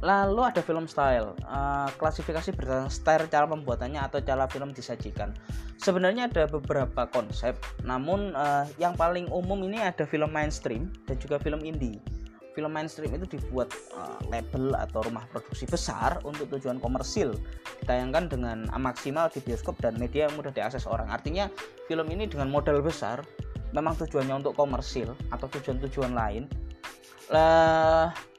Lalu 0.06 0.46
ada 0.46 0.62
film 0.62 0.86
style, 0.86 1.34
uh, 1.50 1.90
klasifikasi 1.98 2.54
berdasarkan 2.54 2.94
style 2.94 3.26
cara 3.34 3.50
pembuatannya 3.50 3.98
atau 3.98 4.22
cara 4.22 4.46
film 4.46 4.70
disajikan. 4.70 5.34
Sebenarnya 5.82 6.30
ada 6.30 6.46
beberapa 6.46 7.10
konsep, 7.10 7.58
namun 7.82 8.38
uh, 8.38 8.70
yang 8.78 8.94
paling 8.94 9.26
umum 9.34 9.58
ini 9.66 9.82
ada 9.82 10.06
film 10.06 10.30
mainstream 10.30 10.94
dan 11.10 11.18
juga 11.18 11.42
film 11.42 11.66
indie. 11.66 11.98
Film 12.54 12.74
mainstream 12.74 13.10
itu 13.14 13.38
dibuat 13.38 13.74
uh, 13.98 14.22
label 14.30 14.78
atau 14.78 15.02
rumah 15.02 15.26
produksi 15.34 15.66
besar 15.66 16.22
untuk 16.22 16.46
tujuan 16.54 16.78
komersil, 16.78 17.34
ditayangkan 17.82 18.30
dengan 18.30 18.70
maksimal 18.78 19.34
di 19.34 19.42
bioskop 19.42 19.82
dan 19.82 19.98
media 19.98 20.30
yang 20.30 20.38
mudah 20.38 20.54
diakses 20.54 20.86
orang. 20.86 21.10
Artinya 21.10 21.50
film 21.90 22.06
ini 22.14 22.30
dengan 22.30 22.54
modal 22.54 22.86
besar, 22.86 23.26
memang 23.76 23.98
tujuannya 24.00 24.44
untuk 24.44 24.54
komersil 24.56 25.16
atau 25.32 25.48
tujuan-tujuan 25.52 26.14
lain. 26.16 26.44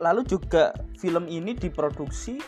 Lalu 0.00 0.22
juga 0.24 0.72
film 0.96 1.28
ini 1.28 1.52
diproduksi 1.52 2.40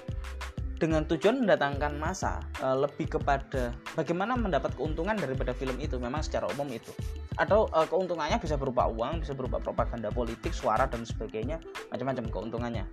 dengan 0.80 1.04
tujuan 1.04 1.44
mendatangkan 1.44 2.00
masa 2.00 2.40
lebih 2.64 3.20
kepada 3.20 3.76
bagaimana 3.92 4.32
mendapat 4.32 4.72
keuntungan 4.80 5.12
daripada 5.12 5.52
film 5.52 5.76
itu 5.76 6.00
memang 6.00 6.24
secara 6.24 6.48
umum 6.56 6.72
itu. 6.72 6.88
Atau 7.36 7.68
keuntungannya 7.68 8.40
bisa 8.40 8.56
berupa 8.56 8.88
uang 8.88 9.20
bisa 9.20 9.36
berupa 9.36 9.60
propaganda 9.60 10.08
politik 10.08 10.56
suara 10.56 10.88
dan 10.88 11.04
sebagainya 11.04 11.60
macam-macam 11.92 12.24
keuntungannya 12.32 12.84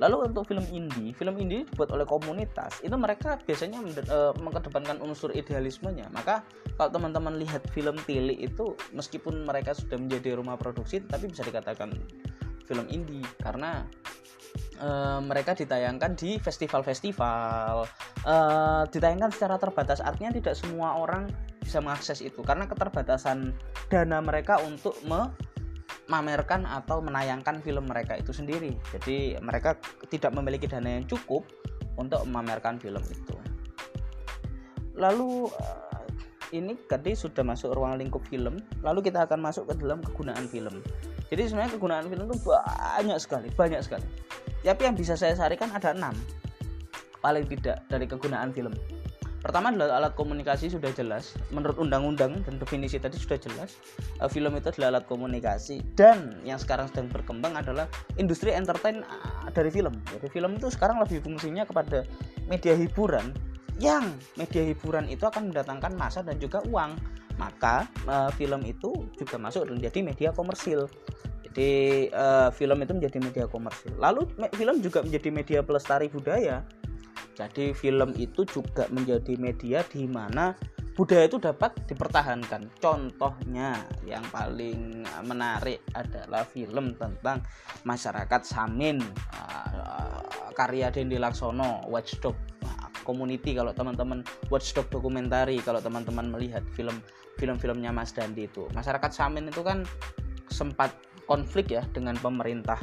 lalu 0.00 0.24
untuk 0.30 0.48
film 0.48 0.64
indie 0.72 1.12
film 1.12 1.36
indie 1.36 1.68
dibuat 1.68 1.92
oleh 1.92 2.08
komunitas 2.08 2.80
itu 2.80 2.96
mereka 2.96 3.36
biasanya 3.44 3.78
mengedepankan 4.40 4.98
unsur 5.04 5.32
idealismenya. 5.36 6.08
Maka 6.10 6.44
kalau 6.80 6.90
teman-teman 6.92 7.36
lihat 7.36 7.68
film 7.70 7.96
Tili 8.08 8.40
itu 8.40 8.72
meskipun 8.96 9.44
mereka 9.44 9.76
sudah 9.76 10.00
menjadi 10.00 10.38
rumah 10.38 10.56
produksi 10.56 11.04
tapi 11.04 11.28
bisa 11.28 11.44
dikatakan 11.44 11.92
film 12.64 12.86
indie. 12.88 13.24
Karena 13.40 13.84
uh, 14.80 15.20
mereka 15.20 15.52
ditayangkan 15.52 16.16
di 16.16 16.40
festival-festival. 16.40 17.86
Uh, 18.22 18.86
ditayangkan 18.88 19.34
secara 19.34 19.58
terbatas 19.58 19.98
artinya 19.98 20.30
tidak 20.30 20.54
semua 20.54 20.96
orang 20.96 21.28
bisa 21.60 21.82
mengakses 21.82 22.24
itu. 22.24 22.40
Karena 22.42 22.64
keterbatasan 22.66 23.52
dana 23.92 24.18
mereka 24.24 24.58
untuk 24.64 24.96
memamerkan 26.12 26.68
atau 26.68 27.00
menayangkan 27.00 27.64
film 27.64 27.88
mereka 27.88 28.20
itu 28.20 28.36
sendiri. 28.36 28.76
Jadi 28.92 29.40
mereka 29.40 29.80
tidak 30.12 30.36
memiliki 30.36 30.68
dana 30.68 31.00
yang 31.00 31.08
cukup 31.08 31.48
untuk 31.96 32.20
memamerkan 32.28 32.76
film 32.76 33.00
itu. 33.08 33.32
Lalu 34.92 35.48
uh, 35.48 36.04
ini 36.52 36.76
tadi 36.84 37.16
sudah 37.16 37.40
masuk 37.40 37.72
ruang 37.72 37.96
lingkup 37.96 38.20
film 38.28 38.60
lalu 38.84 39.08
kita 39.08 39.24
akan 39.24 39.40
masuk 39.40 39.72
ke 39.72 39.80
dalam 39.80 40.04
kegunaan 40.04 40.44
film. 40.52 40.84
Jadi 41.32 41.48
sebenarnya 41.48 41.72
kegunaan 41.80 42.04
film 42.12 42.28
itu 42.28 42.36
banyak 42.44 43.16
sekali 43.16 43.48
banyak 43.56 43.80
sekali. 43.80 44.04
Tapi 44.60 44.84
yang 44.84 44.92
bisa 44.92 45.16
saya 45.16 45.32
sarikan 45.32 45.72
ada 45.72 45.96
enam 45.96 46.12
paling 47.24 47.48
tidak 47.48 47.80
dari 47.88 48.04
kegunaan 48.04 48.52
film 48.52 48.76
pertama 49.42 49.74
adalah 49.74 49.98
alat 49.98 50.14
komunikasi 50.14 50.70
sudah 50.70 50.94
jelas. 50.94 51.34
Menurut 51.50 51.76
undang-undang 51.82 52.40
dan 52.46 52.54
definisi 52.62 52.96
tadi 53.02 53.18
sudah 53.18 53.36
jelas 53.36 53.74
uh, 54.22 54.30
film 54.30 54.54
itu 54.54 54.70
adalah 54.72 54.98
alat 54.98 55.04
komunikasi. 55.10 55.82
Dan 55.98 56.38
yang 56.46 56.56
sekarang 56.62 56.88
sedang 56.88 57.10
berkembang 57.10 57.58
adalah 57.58 57.90
industri 58.16 58.54
entertain 58.54 59.02
uh, 59.02 59.50
dari 59.50 59.68
film. 59.68 59.98
Jadi 60.14 60.30
film 60.30 60.56
itu 60.56 60.70
sekarang 60.70 61.02
lebih 61.02 61.20
fungsinya 61.20 61.66
kepada 61.66 62.06
media 62.46 62.78
hiburan 62.78 63.34
yang 63.82 64.14
media 64.38 64.62
hiburan 64.62 65.10
itu 65.10 65.26
akan 65.26 65.50
mendatangkan 65.50 65.92
masa 65.98 66.22
dan 66.22 66.38
juga 66.38 66.62
uang. 66.70 66.94
Maka 67.40 67.90
uh, 68.06 68.30
film 68.38 68.62
itu 68.62 69.10
juga 69.18 69.36
masuk 69.40 69.66
menjadi 69.66 69.98
media 70.04 70.30
komersil. 70.30 70.86
Jadi 71.52 72.08
uh, 72.14 72.48
film 72.54 72.78
itu 72.80 72.92
menjadi 72.96 73.18
media 73.18 73.44
komersil. 73.50 73.92
Lalu 73.98 74.30
film 74.54 74.78
juga 74.80 75.02
menjadi 75.02 75.28
media 75.28 75.60
pelestari 75.60 76.06
budaya 76.08 76.62
jadi 77.32 77.72
film 77.72 78.12
itu 78.20 78.44
juga 78.44 78.86
menjadi 78.92 79.34
media 79.40 79.80
di 79.88 80.04
mana 80.04 80.52
budaya 80.92 81.24
itu 81.24 81.40
dapat 81.40 81.72
dipertahankan. 81.88 82.68
Contohnya 82.76 83.80
yang 84.04 84.22
paling 84.28 85.08
menarik 85.24 85.80
adalah 85.96 86.44
film 86.44 86.92
tentang 87.00 87.40
masyarakat 87.88 88.40
Samin 88.44 89.00
uh, 89.32 90.20
karya 90.52 90.92
Dendi 90.92 91.16
Laksono 91.16 91.88
Watchdog 91.88 92.36
community 93.02 93.58
kalau 93.58 93.74
teman-teman 93.74 94.22
watchdog 94.48 94.86
dokumentari 94.88 95.58
kalau 95.58 95.82
teman-teman 95.82 96.30
melihat 96.30 96.62
film 96.72 97.02
film-filmnya 97.36 97.90
Mas 97.90 98.14
Dandi 98.14 98.46
itu. 98.46 98.70
Masyarakat 98.72 99.10
Samin 99.10 99.50
itu 99.50 99.60
kan 99.66 99.82
sempat 100.48 100.94
konflik 101.26 101.74
ya 101.74 101.82
dengan 101.90 102.14
pemerintah. 102.20 102.78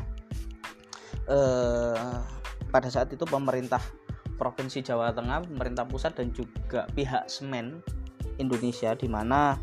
Eh, 1.30 2.18
pada 2.70 2.90
saat 2.90 3.10
itu 3.14 3.24
pemerintah 3.26 3.82
provinsi 4.40 4.80
Jawa 4.80 5.12
Tengah 5.12 5.44
pemerintah 5.44 5.84
pusat 5.84 6.16
dan 6.16 6.32
juga 6.32 6.88
pihak 6.96 7.28
semen 7.28 7.84
Indonesia 8.40 8.96
di 8.96 9.12
mana 9.12 9.60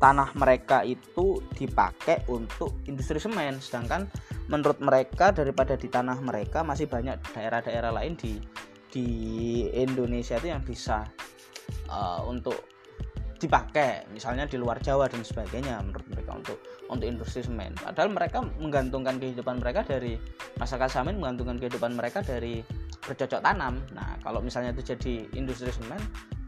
tanah 0.00 0.34
mereka 0.34 0.82
itu 0.82 1.38
dipakai 1.54 2.26
untuk 2.26 2.82
industri 2.90 3.22
semen. 3.22 3.62
Sedangkan 3.62 4.10
menurut 4.50 4.82
mereka 4.82 5.30
daripada 5.30 5.78
di 5.78 5.86
tanah 5.86 6.18
mereka 6.18 6.66
masih 6.66 6.90
banyak 6.90 7.22
daerah-daerah 7.30 7.94
lain 7.94 8.18
di 8.18 8.40
di 8.92 9.08
Indonesia 9.72 10.36
itu 10.36 10.50
yang 10.50 10.66
bisa 10.66 11.06
uh, 11.86 12.20
untuk 12.26 12.72
dipakai. 13.38 14.10
Misalnya 14.10 14.50
di 14.50 14.58
luar 14.58 14.82
Jawa 14.82 15.06
dan 15.06 15.22
sebagainya 15.22 15.78
menurut 15.86 16.06
mereka 16.10 16.30
untuk 16.34 16.58
untuk 16.90 17.06
industri 17.06 17.40
semen. 17.46 17.72
Padahal 17.78 18.10
mereka 18.10 18.42
menggantungkan 18.58 19.22
kehidupan 19.22 19.62
mereka 19.62 19.86
dari 19.86 20.18
masyarakat 20.58 20.90
samin 20.92 21.16
menggantungkan 21.18 21.56
kehidupan 21.62 21.94
mereka 21.94 22.20
dari 22.20 22.60
bercocok 23.02 23.42
tanam 23.42 23.82
nah 23.92 24.14
kalau 24.22 24.38
misalnya 24.38 24.70
itu 24.72 24.94
jadi 24.94 25.26
industri 25.34 25.74
semen 25.74 25.98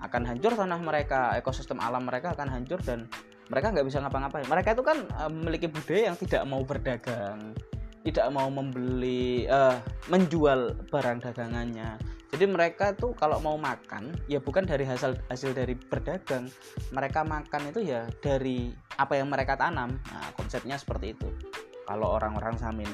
akan 0.00 0.22
hancur 0.28 0.54
tanah 0.54 0.78
mereka 0.78 1.34
ekosistem 1.34 1.80
alam 1.80 2.06
mereka 2.06 2.36
akan 2.36 2.48
hancur 2.48 2.78
dan 2.84 3.08
mereka 3.52 3.76
nggak 3.76 3.84
bisa 3.84 4.00
ngapa-ngapain. 4.00 4.48
Mereka 4.48 4.72
itu 4.72 4.80
kan 4.80 5.04
uh, 5.20 5.28
memiliki 5.28 5.68
budaya 5.68 6.08
yang 6.08 6.16
tidak 6.16 6.42
mau 6.48 6.64
berdagang 6.64 7.52
tidak 8.04 8.28
mau 8.36 8.52
membeli 8.52 9.48
uh, 9.48 9.80
menjual 10.12 10.76
barang 10.92 11.24
dagangannya. 11.24 11.96
Jadi 12.28 12.44
mereka 12.44 12.92
tuh 12.92 13.16
kalau 13.16 13.40
mau 13.40 13.56
makan 13.56 14.12
ya 14.28 14.44
bukan 14.44 14.68
dari 14.68 14.84
hasil 14.84 15.16
hasil 15.32 15.56
dari 15.56 15.72
berdagang. 15.72 16.52
Mereka 16.92 17.24
makan 17.24 17.72
itu 17.72 17.80
ya 17.80 18.04
dari 18.20 18.76
apa 19.00 19.16
yang 19.16 19.32
mereka 19.32 19.56
tanam. 19.56 19.96
Nah 19.96 20.28
konsepnya 20.36 20.76
seperti 20.76 21.16
itu. 21.16 21.32
Kalau 21.88 22.12
orang-orang 22.20 22.60
Samin. 22.60 22.88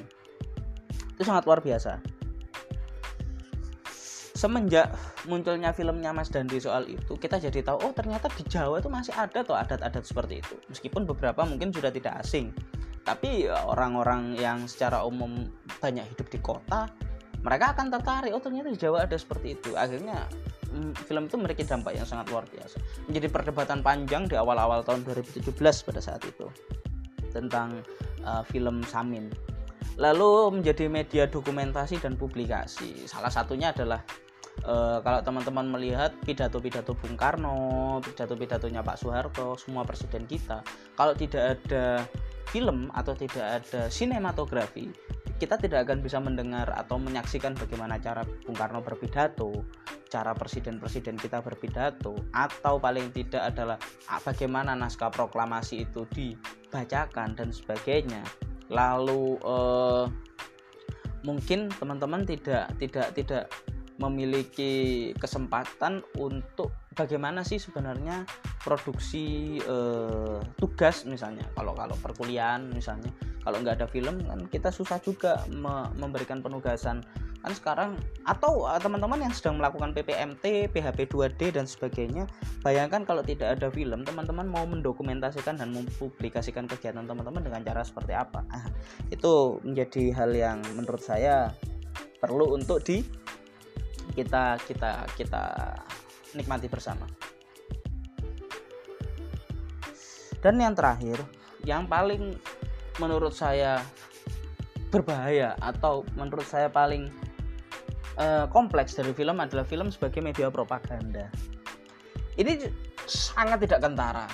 Itu 1.19 1.27
sangat 1.27 1.43
luar 1.45 1.59
biasa 1.59 2.20
semenjak 4.41 4.89
munculnya 5.29 5.77
filmnya 5.77 6.17
Mas 6.17 6.33
Dandi 6.33 6.57
soal 6.57 6.89
itu 6.89 7.13
kita 7.21 7.37
jadi 7.37 7.61
tahu 7.61 7.85
oh 7.85 7.93
ternyata 7.93 8.33
di 8.33 8.41
Jawa 8.49 8.81
itu 8.81 8.89
masih 8.89 9.13
ada 9.13 9.45
tuh 9.45 9.53
adat-adat 9.53 10.01
seperti 10.01 10.41
itu. 10.41 10.57
Meskipun 10.73 11.05
beberapa 11.05 11.45
mungkin 11.45 11.69
sudah 11.69 11.93
tidak 11.93 12.25
asing. 12.25 12.57
Tapi 13.05 13.53
orang-orang 13.53 14.41
yang 14.41 14.65
secara 14.65 15.05
umum 15.05 15.45
banyak 15.85 16.09
hidup 16.17 16.29
di 16.33 16.41
kota 16.41 16.89
mereka 17.41 17.73
akan 17.73 17.89
tertarik 17.89 18.33
oh 18.33 18.41
ternyata 18.41 18.73
di 18.73 18.81
Jawa 18.81 19.05
ada 19.05 19.17
seperti 19.21 19.61
itu. 19.61 19.77
Akhirnya 19.77 20.25
film 21.05 21.29
itu 21.29 21.37
memiliki 21.37 21.65
dampak 21.69 22.01
yang 22.01 22.09
sangat 22.09 22.33
luar 22.33 22.49
biasa. 22.49 22.81
Menjadi 23.13 23.29
perdebatan 23.29 23.85
panjang 23.85 24.25
di 24.25 24.41
awal-awal 24.41 24.81
tahun 24.87 25.05
2017 25.05 25.53
pada 25.61 26.01
saat 26.01 26.23
itu 26.25 26.49
tentang 27.29 27.77
uh, 28.25 28.41
film 28.49 28.81
Samin. 28.89 29.29
Lalu 30.01 30.61
menjadi 30.61 30.89
media 30.89 31.25
dokumentasi 31.29 32.01
dan 32.01 32.17
publikasi. 32.17 33.05
Salah 33.05 33.29
satunya 33.29 33.75
adalah 33.75 34.01
uh, 34.65 34.99
kalau 35.05 35.21
teman-teman 35.25 35.67
melihat 35.79 36.13
pidato-pidato 36.25 36.97
Bung 36.97 37.17
Karno 37.17 37.99
pidato-pidatonya 38.05 38.81
Pak 38.85 38.97
Soeharto 39.01 39.57
semua 39.57 39.85
presiden 39.85 40.25
kita 40.25 40.65
kalau 40.97 41.13
tidak 41.13 41.59
ada 41.61 42.05
film 42.51 42.91
atau 42.93 43.15
tidak 43.15 43.63
ada 43.63 43.87
sinematografi 43.93 44.91
kita 45.41 45.57
tidak 45.57 45.89
akan 45.89 46.05
bisa 46.05 46.21
mendengar 46.21 46.69
atau 46.77 47.01
menyaksikan 47.01 47.57
bagaimana 47.57 47.97
cara 47.97 48.29
Bung 48.45 48.53
Karno 48.53 48.85
berpidato, 48.85 49.65
cara 50.13 50.37
presiden-presiden 50.37 51.17
kita 51.17 51.41
berpidato, 51.41 52.13
atau 52.37 52.77
paling 52.77 53.09
tidak 53.17 53.49
adalah 53.49 53.81
bagaimana 54.21 54.77
naskah 54.77 55.09
proklamasi 55.09 55.89
itu 55.89 56.05
dibacakan 56.13 57.33
dan 57.33 57.57
sebagainya. 57.57 58.21
Lalu 58.69 59.41
eh, 59.41 60.05
mungkin 61.25 61.73
teman-teman 61.73 62.29
tidak 62.29 62.77
tidak 62.77 63.09
tidak 63.17 63.45
memiliki 64.01 64.73
kesempatan 65.21 66.01
untuk 66.17 66.73
bagaimana 66.97 67.45
sih 67.45 67.61
sebenarnya 67.61 68.25
produksi 68.65 69.61
eh, 69.61 70.39
tugas 70.57 71.05
misalnya. 71.05 71.45
Kalau 71.53 71.77
kalau 71.77 71.95
perkuliahan 72.01 72.73
misalnya. 72.73 73.13
Kalau 73.41 73.57
nggak 73.65 73.81
ada 73.81 73.89
film 73.89 74.21
kan 74.25 74.41
kita 74.53 74.69
susah 74.69 75.01
juga 75.01 75.45
me 75.53 75.93
memberikan 76.01 76.41
penugasan. 76.41 77.05
Kan 77.41 77.53
sekarang 77.57 77.91
atau 78.25 78.69
eh, 78.69 78.81
teman-teman 78.81 79.21
yang 79.21 79.33
sedang 79.37 79.61
melakukan 79.61 79.93
PPMT, 79.93 80.73
PHP 80.73 80.99
2D 81.09 81.41
dan 81.57 81.69
sebagainya 81.69 82.25
bayangkan 82.65 83.05
kalau 83.05 83.21
tidak 83.21 83.61
ada 83.61 83.69
film 83.73 84.05
teman-teman 84.05 84.49
mau 84.49 84.65
mendokumentasikan 84.65 85.61
dan 85.61 85.73
mempublikasikan 85.77 86.65
kegiatan 86.69 87.05
teman-teman 87.05 87.41
dengan 87.45 87.61
cara 87.65 87.85
seperti 87.85 88.13
apa? 88.17 88.45
Nah, 88.49 88.69
itu 89.13 89.61
menjadi 89.65 90.13
hal 90.17 90.31
yang 90.33 90.59
menurut 90.77 91.01
saya 91.01 91.53
perlu 92.21 92.53
untuk 92.53 92.85
di 92.85 93.01
kita 94.13 94.59
kita 94.67 95.07
kita 95.15 95.43
nikmati 96.35 96.67
bersama. 96.71 97.07
Dan 100.41 100.57
yang 100.57 100.73
terakhir, 100.73 101.21
yang 101.69 101.85
paling 101.85 102.37
menurut 102.97 103.37
saya 103.37 103.85
berbahaya 104.89 105.55
atau 105.61 106.03
menurut 106.17 106.45
saya 106.49 106.73
paling 106.73 107.13
uh, 108.17 108.49
kompleks 108.49 108.97
dari 108.97 109.13
film 109.13 109.37
adalah 109.39 109.63
film 109.63 109.93
sebagai 109.93 110.25
media 110.25 110.49
propaganda. 110.49 111.29
Ini 112.41 112.73
sangat 113.05 113.69
tidak 113.69 113.85
kentara. 113.85 114.27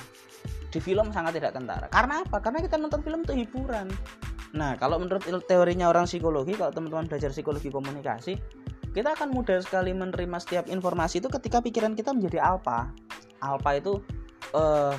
Di 0.71 0.79
film 0.79 1.11
sangat 1.11 1.43
tidak 1.43 1.59
kentara. 1.59 1.91
Karena 1.91 2.23
apa? 2.23 2.39
Karena 2.39 2.63
kita 2.63 2.79
nonton 2.79 3.03
film 3.03 3.27
untuk 3.27 3.35
hiburan. 3.35 3.91
Nah, 4.55 4.79
kalau 4.79 5.03
menurut 5.03 5.27
teorinya 5.45 5.91
orang 5.91 6.07
psikologi, 6.07 6.55
kalau 6.55 6.71
teman-teman 6.71 7.11
belajar 7.11 7.35
psikologi 7.35 7.69
komunikasi, 7.69 8.39
kita 8.97 9.13
akan 9.13 9.29
mudah 9.29 9.61
sekali 9.61 9.93
menerima 9.93 10.41
setiap 10.41 10.73
informasi 10.73 11.21
itu 11.21 11.29
ketika 11.29 11.61
pikiran 11.61 11.93
kita 11.93 12.17
menjadi 12.17 12.41
alpha. 12.41 12.89
Alpha 13.45 13.71
itu 13.77 14.01
uh, 14.57 14.97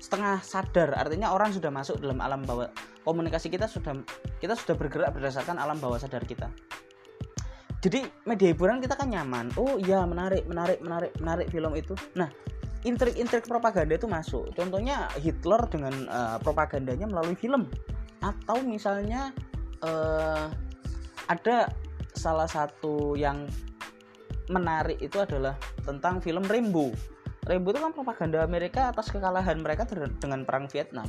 setengah 0.00 0.40
sadar. 0.40 0.96
Artinya 0.96 1.36
orang 1.36 1.52
sudah 1.52 1.68
masuk 1.68 2.00
dalam 2.00 2.24
alam 2.24 2.40
bawah. 2.48 2.72
Komunikasi 3.04 3.52
kita 3.52 3.68
sudah 3.68 3.92
kita 4.40 4.56
sudah 4.56 4.80
bergerak 4.80 5.12
berdasarkan 5.12 5.60
alam 5.60 5.76
bawah 5.76 6.00
sadar 6.00 6.24
kita. 6.24 6.48
Jadi 7.84 8.08
media 8.24 8.56
hiburan 8.56 8.80
kita 8.80 8.96
kan 8.96 9.12
nyaman. 9.12 9.52
Oh 9.60 9.76
iya 9.76 10.00
menarik 10.08 10.48
menarik 10.48 10.80
menarik 10.80 11.12
menarik 11.20 11.52
film 11.52 11.76
itu. 11.76 11.92
Nah 12.16 12.32
intrik-intrik 12.88 13.44
propaganda 13.44 14.00
itu 14.00 14.08
masuk. 14.08 14.48
Contohnya 14.56 15.12
Hitler 15.20 15.60
dengan 15.68 16.08
uh, 16.08 16.40
propagandanya 16.40 17.04
melalui 17.04 17.36
film. 17.36 17.68
Atau 18.24 18.64
misalnya 18.64 19.28
uh, 19.84 20.48
ada 21.28 21.68
salah 22.16 22.48
satu 22.48 23.14
yang 23.14 23.44
menarik 24.48 24.98
itu 24.98 25.20
adalah 25.20 25.54
tentang 25.84 26.18
film 26.24 26.42
Rambo. 26.48 26.90
Rambo 27.46 27.68
itu 27.70 27.78
kan 27.78 27.92
propaganda 27.94 28.42
Amerika 28.42 28.90
atas 28.90 29.12
kekalahan 29.12 29.62
mereka 29.62 29.86
dengan 30.18 30.42
perang 30.42 30.66
Vietnam. 30.66 31.06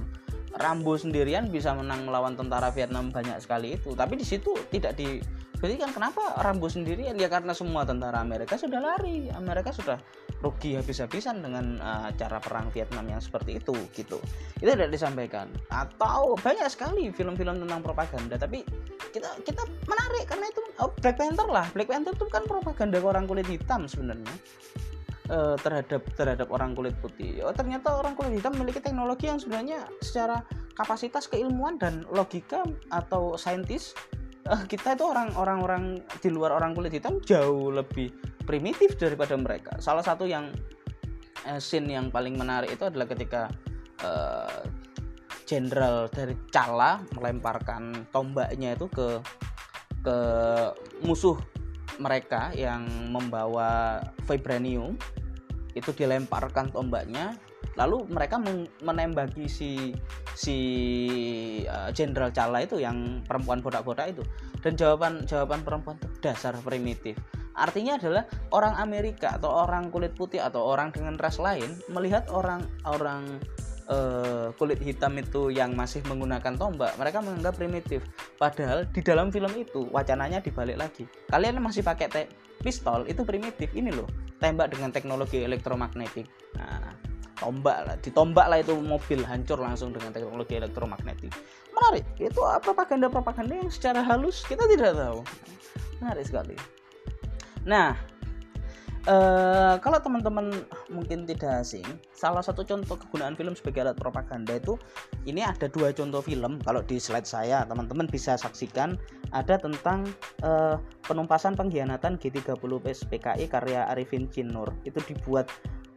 Rambo 0.58 0.98
sendirian 0.98 1.50
bisa 1.50 1.74
menang 1.74 2.06
melawan 2.06 2.36
tentara 2.38 2.70
Vietnam 2.74 3.10
banyak 3.14 3.38
sekali 3.42 3.78
itu, 3.78 3.94
tapi 3.94 4.18
di 4.18 4.26
situ 4.26 4.54
tidak 4.70 4.98
di 4.98 5.22
Berarti 5.58 5.76
kan 5.82 5.90
kenapa 5.90 6.38
Rambo 6.46 6.70
sendirian? 6.70 7.18
Ya 7.18 7.34
karena 7.34 7.50
semua 7.50 7.82
tentara 7.82 8.22
Amerika 8.22 8.54
sudah 8.62 8.78
lari. 8.78 9.34
Amerika 9.34 9.74
sudah 9.74 9.98
rugi 10.38 10.78
habis-habisan 10.78 11.42
dengan 11.42 11.82
uh, 11.82 12.10
cara 12.14 12.38
perang 12.38 12.70
Vietnam 12.70 13.06
yang 13.10 13.22
seperti 13.22 13.58
itu 13.58 13.74
gitu. 13.94 14.22
Itu 14.62 14.70
tidak 14.70 14.94
disampaikan. 14.94 15.50
Atau 15.74 16.38
banyak 16.38 16.70
sekali 16.70 17.10
film-film 17.10 17.66
tentang 17.66 17.82
propaganda, 17.82 18.38
tapi 18.38 18.62
kita 19.10 19.34
kita 19.42 19.64
menarik 19.90 20.26
karena 20.30 20.46
itu 20.50 20.62
oh, 20.78 20.94
Black 21.02 21.18
Panther 21.18 21.48
lah. 21.50 21.66
Black 21.74 21.90
Panther 21.90 22.14
itu 22.14 22.26
kan 22.30 22.46
propaganda 22.46 23.02
orang 23.02 23.26
kulit 23.26 23.50
hitam 23.50 23.90
sebenarnya. 23.90 24.36
Uh, 25.28 25.60
terhadap 25.60 26.08
terhadap 26.16 26.48
orang 26.56 26.72
kulit 26.72 26.96
putih. 27.04 27.44
Oh 27.44 27.52
ternyata 27.52 28.00
orang 28.00 28.16
kulit 28.16 28.40
hitam 28.40 28.56
memiliki 28.56 28.80
teknologi 28.80 29.28
yang 29.28 29.36
sebenarnya 29.36 29.84
secara 30.00 30.40
kapasitas 30.72 31.28
keilmuan 31.28 31.76
dan 31.76 32.08
logika 32.08 32.64
atau 32.88 33.36
saintis 33.36 33.92
uh, 34.48 34.64
kita 34.66 34.96
itu 34.96 35.06
orang-orang 35.06 35.60
orang 35.62 35.84
di 36.24 36.30
luar 36.32 36.56
orang 36.56 36.74
kulit 36.74 36.96
hitam 36.96 37.20
jauh 37.22 37.70
lebih 37.70 38.12
primitif 38.48 38.96
daripada 38.96 39.36
mereka. 39.36 39.76
Salah 39.84 40.02
satu 40.02 40.24
yang 40.24 40.50
uh, 41.46 41.60
scene 41.60 41.92
yang 41.92 42.08
paling 42.10 42.40
menarik 42.40 42.72
itu 42.72 42.88
adalah 42.88 43.08
ketika 43.08 43.52
jenderal 45.50 46.06
uh, 46.06 46.10
dari 46.14 46.38
Cala 46.54 47.02
melemparkan 47.18 48.06
tombaknya 48.14 48.78
itu 48.78 48.86
ke 48.94 49.18
ke 50.06 50.18
musuh 51.02 51.34
mereka 51.98 52.54
yang 52.54 52.86
membawa 53.10 54.00
vibranium 54.30 54.94
itu 55.74 55.90
dilemparkan 55.98 56.70
tombaknya 56.70 57.34
lalu 57.78 58.10
mereka 58.10 58.42
menembaki 58.82 59.46
si 59.46 59.94
si 60.34 60.58
eh, 61.64 61.90
jenderal 61.94 62.34
uh, 62.34 62.36
Cala 62.36 62.66
itu 62.66 62.82
yang 62.82 63.22
perempuan 63.24 63.62
bodak-bodak 63.62 64.18
itu. 64.18 64.24
Dan 64.66 64.74
jawaban 64.74 65.24
jawaban 65.30 65.62
perempuan 65.62 65.96
itu 66.02 66.10
dasar 66.20 66.58
primitif. 66.66 67.16
Artinya 67.58 67.98
adalah 67.98 68.26
orang 68.54 68.78
Amerika 68.78 69.38
atau 69.38 69.50
orang 69.50 69.90
kulit 69.90 70.14
putih 70.14 70.42
atau 70.42 70.62
orang 70.62 70.94
dengan 70.94 71.18
ras 71.18 71.42
lain 71.42 71.74
melihat 71.90 72.30
orang 72.30 72.66
orang 72.86 73.26
uh, 73.90 74.54
kulit 74.62 74.78
hitam 74.78 75.18
itu 75.18 75.50
yang 75.50 75.74
masih 75.74 76.06
menggunakan 76.06 76.54
tombak 76.54 76.94
mereka 77.02 77.22
menganggap 77.22 77.58
primitif. 77.58 78.06
Padahal 78.38 78.86
di 78.90 79.02
dalam 79.02 79.34
film 79.34 79.50
itu 79.58 79.90
wacananya 79.90 80.42
dibalik 80.42 80.78
lagi. 80.78 81.10
Kalian 81.34 81.58
masih 81.58 81.82
pakai 81.82 82.30
pistol 82.62 83.10
itu 83.10 83.26
primitif. 83.26 83.74
Ini 83.74 83.90
loh 83.90 84.10
tembak 84.38 84.78
dengan 84.78 84.94
teknologi 84.94 85.42
elektromagnetik. 85.42 86.30
Nah 86.62 87.07
tombak 87.38 87.78
lah 87.86 87.96
ditombak 88.02 88.48
lah 88.50 88.58
itu 88.62 88.74
mobil 88.78 89.22
hancur 89.22 89.58
langsung 89.62 89.94
dengan 89.94 90.14
teknologi 90.14 90.58
elektromagnetik 90.58 91.32
menarik 91.74 92.06
itu 92.18 92.42
propaganda 92.66 93.08
propaganda 93.08 93.54
yang 93.54 93.70
secara 93.70 94.02
halus 94.02 94.42
kita 94.46 94.66
tidak 94.70 94.98
tahu 94.98 95.22
menarik 96.02 96.26
sekali 96.26 96.56
nah 97.66 97.94
Uh, 99.08 99.80
kalau 99.80 100.04
teman-teman 100.04 100.52
mungkin 100.92 101.24
tidak 101.24 101.64
asing, 101.64 101.88
salah 102.12 102.44
satu 102.44 102.68
contoh 102.68 103.00
kegunaan 103.00 103.40
film 103.40 103.56
sebagai 103.56 103.88
alat 103.88 103.96
propaganda 103.96 104.60
itu 104.60 104.76
ini 105.24 105.40
ada 105.48 105.72
dua 105.72 105.96
contoh 105.96 106.20
film. 106.20 106.60
Kalau 106.68 106.84
di 106.84 107.00
slide 107.00 107.24
saya, 107.24 107.64
teman-teman 107.72 108.12
bisa 108.12 108.36
saksikan 108.36 109.00
ada 109.32 109.56
tentang 109.56 110.12
uh, 110.44 110.76
penumpasan 111.08 111.56
pengkhianatan 111.56 112.20
G30 112.20 112.60
PKI 113.08 113.48
karya 113.48 113.88
Arifin 113.88 114.28
Cinur. 114.28 114.76
Itu 114.84 115.00
dibuat 115.08 115.48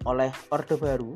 oleh 0.09 0.33
Orde 0.53 0.77
Baru 0.77 1.13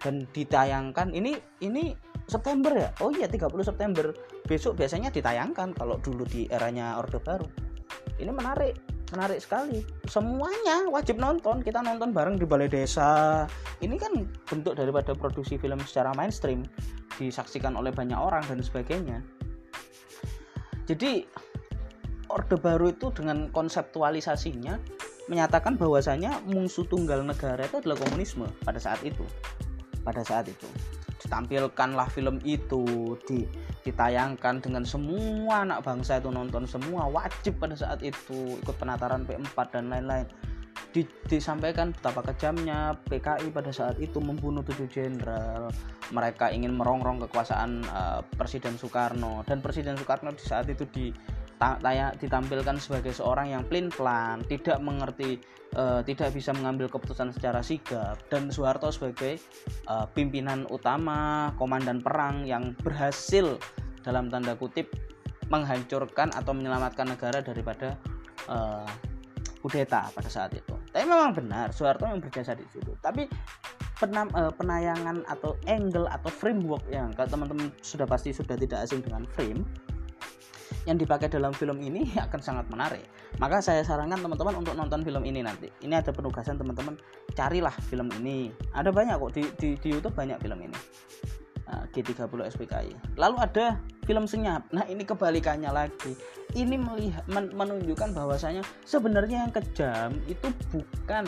dan 0.00 0.28
ditayangkan. 0.32 1.12
Ini 1.12 1.62
ini 1.64 1.96
September 2.26 2.74
ya? 2.74 2.90
Oh 3.00 3.14
iya 3.14 3.30
30 3.30 3.48
September. 3.62 4.10
Besok 4.46 4.78
biasanya 4.78 5.14
ditayangkan 5.14 5.74
kalau 5.74 5.96
dulu 6.02 6.26
di 6.26 6.50
eranya 6.50 6.98
Orde 6.98 7.22
Baru. 7.22 7.46
Ini 8.18 8.30
menarik 8.32 8.74
menarik 9.14 9.38
sekali. 9.38 9.86
Semuanya 10.10 10.90
wajib 10.90 11.22
nonton. 11.22 11.62
Kita 11.62 11.80
nonton 11.80 12.10
bareng 12.10 12.36
di 12.36 12.46
balai 12.46 12.66
desa. 12.66 13.46
Ini 13.78 13.94
kan 13.96 14.12
bentuk 14.46 14.74
daripada 14.74 15.14
produksi 15.14 15.56
film 15.56 15.78
secara 15.86 16.10
mainstream 16.18 16.66
disaksikan 17.16 17.78
oleh 17.78 17.94
banyak 17.94 18.18
orang 18.18 18.42
dan 18.50 18.60
sebagainya. 18.60 19.22
Jadi 20.86 21.26
Orde 22.26 22.58
Baru 22.58 22.90
itu 22.90 23.10
dengan 23.14 23.50
konseptualisasinya 23.54 24.95
menyatakan 25.26 25.74
bahwasanya 25.74 26.38
musuh 26.46 26.86
tunggal 26.86 27.22
negara 27.22 27.66
itu 27.66 27.82
adalah 27.82 27.98
komunisme 27.98 28.46
pada 28.62 28.78
saat 28.78 29.02
itu. 29.02 29.26
Pada 30.06 30.22
saat 30.22 30.46
itu. 30.46 30.66
Ditampilkanlah 31.22 32.06
film 32.14 32.38
itu 32.46 33.14
di 33.26 33.42
ditayangkan 33.82 34.62
dengan 34.62 34.82
semua 34.86 35.62
anak 35.66 35.86
bangsa 35.86 36.18
itu 36.18 36.30
nonton 36.30 36.66
semua 36.66 37.06
wajib 37.06 37.58
pada 37.58 37.74
saat 37.78 38.02
itu 38.02 38.58
ikut 38.62 38.76
penataran 38.78 39.26
P4 39.26 39.58
dan 39.70 39.90
lain-lain. 39.90 40.26
Di, 40.94 41.04
disampaikan 41.28 41.92
betapa 41.92 42.24
kejamnya 42.32 42.96
PKI 43.10 43.52
pada 43.52 43.68
saat 43.68 44.00
itu 44.00 44.16
membunuh 44.22 44.64
tujuh 44.64 44.88
jenderal. 44.88 45.68
Mereka 46.14 46.54
ingin 46.54 46.72
merongrong 46.72 47.20
kekuasaan 47.26 47.84
uh, 47.90 48.20
Presiden 48.38 48.78
Soekarno. 48.80 49.44
Dan 49.44 49.60
Presiden 49.60 49.98
Soekarno 49.98 50.32
di 50.32 50.44
saat 50.44 50.70
itu 50.72 50.88
di 50.88 51.12
ditampilkan 52.20 52.76
sebagai 52.76 53.16
seorang 53.16 53.56
yang 53.56 53.62
plin 53.64 53.88
plan 53.88 54.44
tidak 54.44 54.76
mengerti 54.84 55.40
uh, 55.76 56.04
tidak 56.04 56.32
bisa 56.36 56.52
mengambil 56.52 56.88
keputusan 56.92 57.32
secara 57.32 57.64
sigap 57.64 58.20
dan 58.28 58.52
Soeharto 58.52 58.92
sebagai 58.92 59.40
uh, 59.88 60.04
pimpinan 60.12 60.68
utama 60.68 61.50
komandan 61.56 62.04
perang 62.04 62.44
yang 62.44 62.76
berhasil 62.84 63.56
dalam 64.04 64.28
tanda 64.28 64.54
kutip 64.54 64.92
menghancurkan 65.48 66.30
atau 66.34 66.52
menyelamatkan 66.52 67.06
negara 67.06 67.40
daripada 67.40 67.96
uh, 68.50 68.86
kudeta 69.62 70.10
pada 70.14 70.30
saat 70.30 70.54
itu. 70.54 70.74
Tapi 70.92 71.04
memang 71.08 71.34
benar 71.34 71.74
Soeharto 71.74 72.06
yang 72.06 72.22
berjasa 72.22 72.54
di 72.54 72.66
situ. 72.70 72.94
Tapi 73.02 73.26
penam, 73.98 74.28
uh, 74.36 74.52
penayangan 74.52 75.24
atau 75.26 75.56
angle 75.66 76.06
atau 76.06 76.30
framework 76.30 76.84
yang 76.92 77.10
kalau 77.16 77.32
teman-teman 77.32 77.72
sudah 77.80 78.04
pasti 78.04 78.30
sudah 78.30 78.54
tidak 78.54 78.84
asing 78.84 79.00
dengan 79.02 79.24
frame 79.34 79.64
yang 80.86 80.96
dipakai 80.96 81.26
dalam 81.26 81.50
film 81.52 81.82
ini 81.82 82.08
akan 82.26 82.40
sangat 82.40 82.66
menarik. 82.70 83.04
Maka 83.42 83.60
saya 83.60 83.82
sarankan 83.82 84.22
teman-teman 84.22 84.62
untuk 84.62 84.74
nonton 84.78 85.02
film 85.02 85.22
ini 85.26 85.42
nanti. 85.42 85.68
Ini 85.82 86.00
ada 86.00 86.14
penugasan 86.14 86.56
teman-teman 86.56 86.94
carilah 87.34 87.74
film 87.90 88.08
ini. 88.22 88.54
Ada 88.72 88.94
banyak 88.94 89.18
kok 89.18 89.32
di, 89.34 89.42
di, 89.58 89.68
di 89.76 89.88
YouTube 89.92 90.14
banyak 90.14 90.38
film 90.40 90.58
ini. 90.62 90.78
Nah, 91.66 91.82
G30 91.90 92.30
SPKI. 92.54 93.18
Lalu 93.18 93.36
ada 93.42 93.82
film 94.06 94.30
senyap. 94.30 94.70
Nah, 94.70 94.86
ini 94.86 95.02
kebalikannya 95.02 95.66
lagi. 95.74 96.14
Ini 96.54 96.78
melihat 96.78 97.26
men, 97.26 97.50
menunjukkan 97.50 98.14
bahwasanya 98.14 98.62
sebenarnya 98.86 99.44
yang 99.44 99.52
kejam 99.52 100.14
itu 100.30 100.46
bukan 100.70 101.26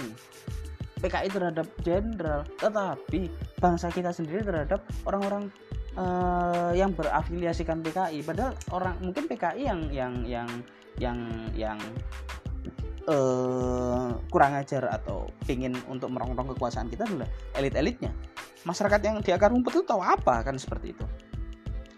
PKI 1.02 1.28
terhadap 1.30 1.66
jenderal, 1.82 2.42
tetapi 2.58 3.30
bangsa 3.58 3.90
kita 3.90 4.10
sendiri 4.10 4.42
terhadap 4.42 4.82
orang-orang 5.06 5.50
uh, 5.96 6.72
yang 6.76 6.92
berafiliasikan 6.92 7.80
PKI 7.80 8.20
padahal 8.26 8.52
orang 8.74 8.96
mungkin 9.00 9.24
PKI 9.30 9.62
yang 9.64 9.80
yang 9.88 10.14
yang 10.26 10.48
yang 10.98 11.18
yang 11.54 11.78
uh, 13.08 14.12
kurang 14.28 14.58
ajar 14.58 14.90
atau 14.92 15.30
ingin 15.48 15.72
untuk 15.88 16.12
merongrong 16.12 16.52
kekuasaan 16.54 16.92
kita 16.92 17.08
adalah 17.08 17.28
elit-elitnya. 17.56 18.12
Masyarakat 18.66 19.00
yang 19.00 19.16
di 19.22 19.30
akar 19.32 19.54
rumput 19.54 19.80
itu 19.80 19.84
tahu 19.86 20.02
apa 20.02 20.44
kan 20.44 20.58
seperti 20.60 20.92
itu. 20.92 21.06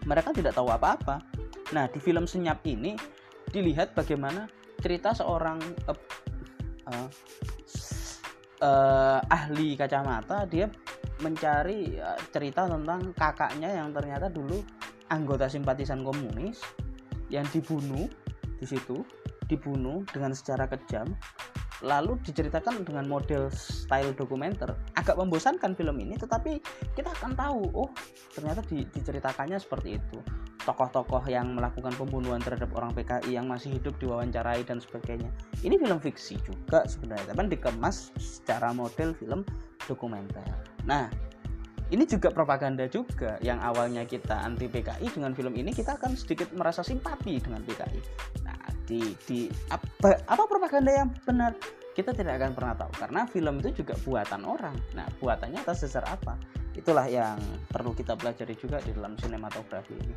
Mereka 0.07 0.31
tidak 0.33 0.55
tahu 0.55 0.71
apa-apa. 0.71 1.19
Nah 1.75 1.89
di 1.91 1.99
film 1.99 2.25
senyap 2.29 2.63
ini 2.63 2.95
dilihat 3.51 3.91
bagaimana 3.97 4.47
cerita 4.79 5.13
seorang 5.13 5.59
uh, 5.89 5.97
uh, 6.89 7.09
uh, 8.63 9.19
ahli 9.27 9.75
kacamata 9.75 10.47
dia 10.47 10.71
mencari 11.21 11.97
uh, 12.01 12.17
cerita 12.33 12.67
tentang 12.67 13.13
kakaknya 13.13 13.69
yang 13.81 13.93
ternyata 13.93 14.27
dulu 14.27 14.59
anggota 15.13 15.47
simpatisan 15.47 16.01
komunis 16.01 16.59
yang 17.31 17.47
dibunuh 17.49 18.09
di 18.59 18.65
situ 18.67 19.01
dibunuh 19.49 20.03
dengan 20.11 20.31
secara 20.31 20.67
kejam 20.67 21.07
lalu 21.81 22.17
diceritakan 22.21 22.85
dengan 22.85 23.09
model 23.09 23.49
style 23.49 24.13
dokumenter. 24.13 24.77
Agak 24.93 25.17
membosankan 25.17 25.73
film 25.73 25.97
ini 25.97 26.13
tetapi 26.13 26.61
kita 26.93 27.09
akan 27.09 27.33
tahu 27.33 27.61
oh 27.73 27.89
ternyata 28.37 28.61
di, 28.69 28.85
diceritakannya 28.85 29.57
seperti 29.57 29.97
itu. 29.97 30.21
Tokoh-tokoh 30.61 31.25
yang 31.25 31.57
melakukan 31.57 31.89
pembunuhan 31.97 32.37
terhadap 32.37 32.69
orang 32.77 32.93
PKI 32.93 33.33
yang 33.33 33.49
masih 33.49 33.81
hidup 33.81 33.97
diwawancarai 33.97 34.61
dan 34.61 34.77
sebagainya. 34.77 35.33
Ini 35.65 35.73
film 35.73 35.97
fiksi 35.97 36.37
juga 36.45 36.85
sebenarnya 36.85 37.33
tapi 37.33 37.57
dikemas 37.57 38.13
secara 38.21 38.69
model 38.69 39.17
film 39.17 39.41
dokumenter. 39.87 40.45
Nah 40.85 41.09
ini 41.91 42.07
juga 42.07 42.31
propaganda 42.31 42.87
juga 42.87 43.35
yang 43.43 43.59
awalnya 43.59 44.07
kita 44.07 44.47
anti 44.47 44.71
PKI 44.71 45.11
dengan 45.11 45.35
film 45.35 45.51
ini 45.59 45.75
kita 45.75 45.99
akan 45.99 46.15
sedikit 46.15 46.47
merasa 46.55 46.87
simpati 46.87 47.35
dengan 47.35 47.59
PKI 47.67 47.99
nah 48.47 48.55
di 48.87 49.15
di 49.27 49.39
apa 49.71 50.19
apa 50.27 50.43
propaganda 50.47 50.91
yang 50.91 51.09
benar? 51.23 51.55
Kita 51.91 52.15
tidak 52.15 52.39
akan 52.39 52.51
pernah 52.55 52.75
tahu 52.75 52.91
karena 52.95 53.21
film 53.27 53.55
itu 53.59 53.83
juga 53.83 53.95
buatan 54.07 54.47
orang. 54.47 54.75
Nah 54.95 55.07
buatannya 55.19 55.59
atas 55.59 55.83
dasar 55.87 56.07
apa? 56.07 56.39
Itulah 56.71 57.07
yang 57.07 57.35
perlu 57.67 57.91
kita 57.91 58.15
pelajari 58.15 58.55
juga 58.55 58.79
di 58.79 58.95
dalam 58.95 59.19
sinematografi 59.19 59.95
ini. 59.95 60.15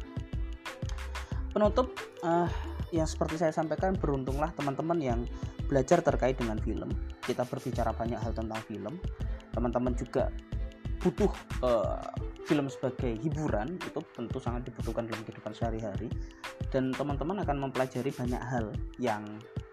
Penutup 1.51 1.95
uh, 2.23 2.51
yang 2.95 3.07
seperti 3.07 3.43
saya 3.43 3.51
sampaikan 3.55 3.95
beruntunglah 3.99 4.55
teman-teman 4.55 4.99
yang 5.03 5.21
belajar 5.67 6.03
terkait 6.03 6.39
dengan 6.39 6.59
film. 6.63 6.91
Kita 7.23 7.43
berbicara 7.47 7.91
banyak 7.91 8.19
hal 8.23 8.35
tentang 8.35 8.59
film 8.71 8.95
teman-teman 9.55 9.95
juga 9.95 10.29
butuh 11.01 11.31
uh, 11.63 12.01
film 12.45 12.69
sebagai 12.69 13.17
hiburan 13.21 13.77
itu 13.81 14.01
tentu 14.13 14.37
sangat 14.41 14.69
dibutuhkan 14.69 15.09
dalam 15.09 15.21
kehidupan 15.25 15.53
sehari-hari 15.57 16.09
dan 16.69 16.93
teman-teman 16.93 17.41
akan 17.45 17.69
mempelajari 17.69 18.13
banyak 18.13 18.41
hal 18.41 18.73
yang 19.01 19.25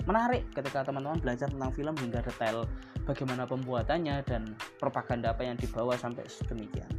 menarik 0.07 0.47
ketika 0.55 0.87
teman-teman 0.87 1.19
belajar 1.19 1.47
tentang 1.51 1.71
film 1.71 1.95
hingga 1.99 2.23
detail 2.23 2.67
bagaimana 3.05 3.43
pembuatannya 3.47 4.23
dan 4.25 4.55
propaganda 4.79 5.35
apa 5.35 5.45
yang 5.45 5.57
dibawa 5.59 5.97
sampai 5.99 6.25
sedemikian. 6.27 6.89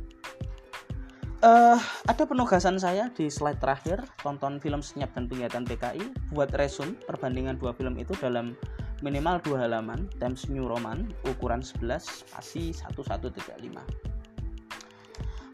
Uh, 1.43 1.75
ada 2.07 2.23
penugasan 2.23 2.79
saya 2.79 3.11
di 3.19 3.27
slide 3.27 3.59
terakhir 3.59 3.99
tonton 4.23 4.63
film 4.63 4.79
senyap 4.79 5.11
dan 5.19 5.27
penglihatan 5.27 5.67
PKI 5.67 6.31
buat 6.31 6.55
resum 6.55 6.95
perbandingan 7.03 7.59
dua 7.59 7.75
film 7.75 7.99
itu 7.99 8.15
dalam 8.23 8.55
minimal 9.03 9.43
dua 9.43 9.67
halaman 9.67 10.07
Times 10.17 10.47
New 10.49 10.65
Roman 10.71 11.11
ukuran 11.27 11.61
11 11.61 12.01
spasi 12.01 12.71
1135 12.71 14.13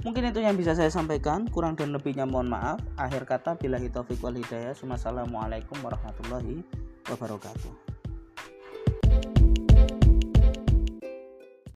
Mungkin 0.07 0.31
itu 0.31 0.39
yang 0.39 0.55
bisa 0.55 0.79
saya 0.79 0.95
sampaikan. 0.95 1.51
Kurang 1.51 1.75
dan 1.75 1.91
lebihnya 1.91 2.23
mohon 2.23 2.47
maaf. 2.47 2.79
Akhir 2.95 3.27
kata 3.27 3.59
bila 3.59 3.83
taufik 3.91 4.23
wal 4.23 4.39
hidayah. 4.39 4.79
Wassalamualaikum 4.79 5.75
warahmatullahi 5.83 6.63
wabarakatuh. 7.11 7.88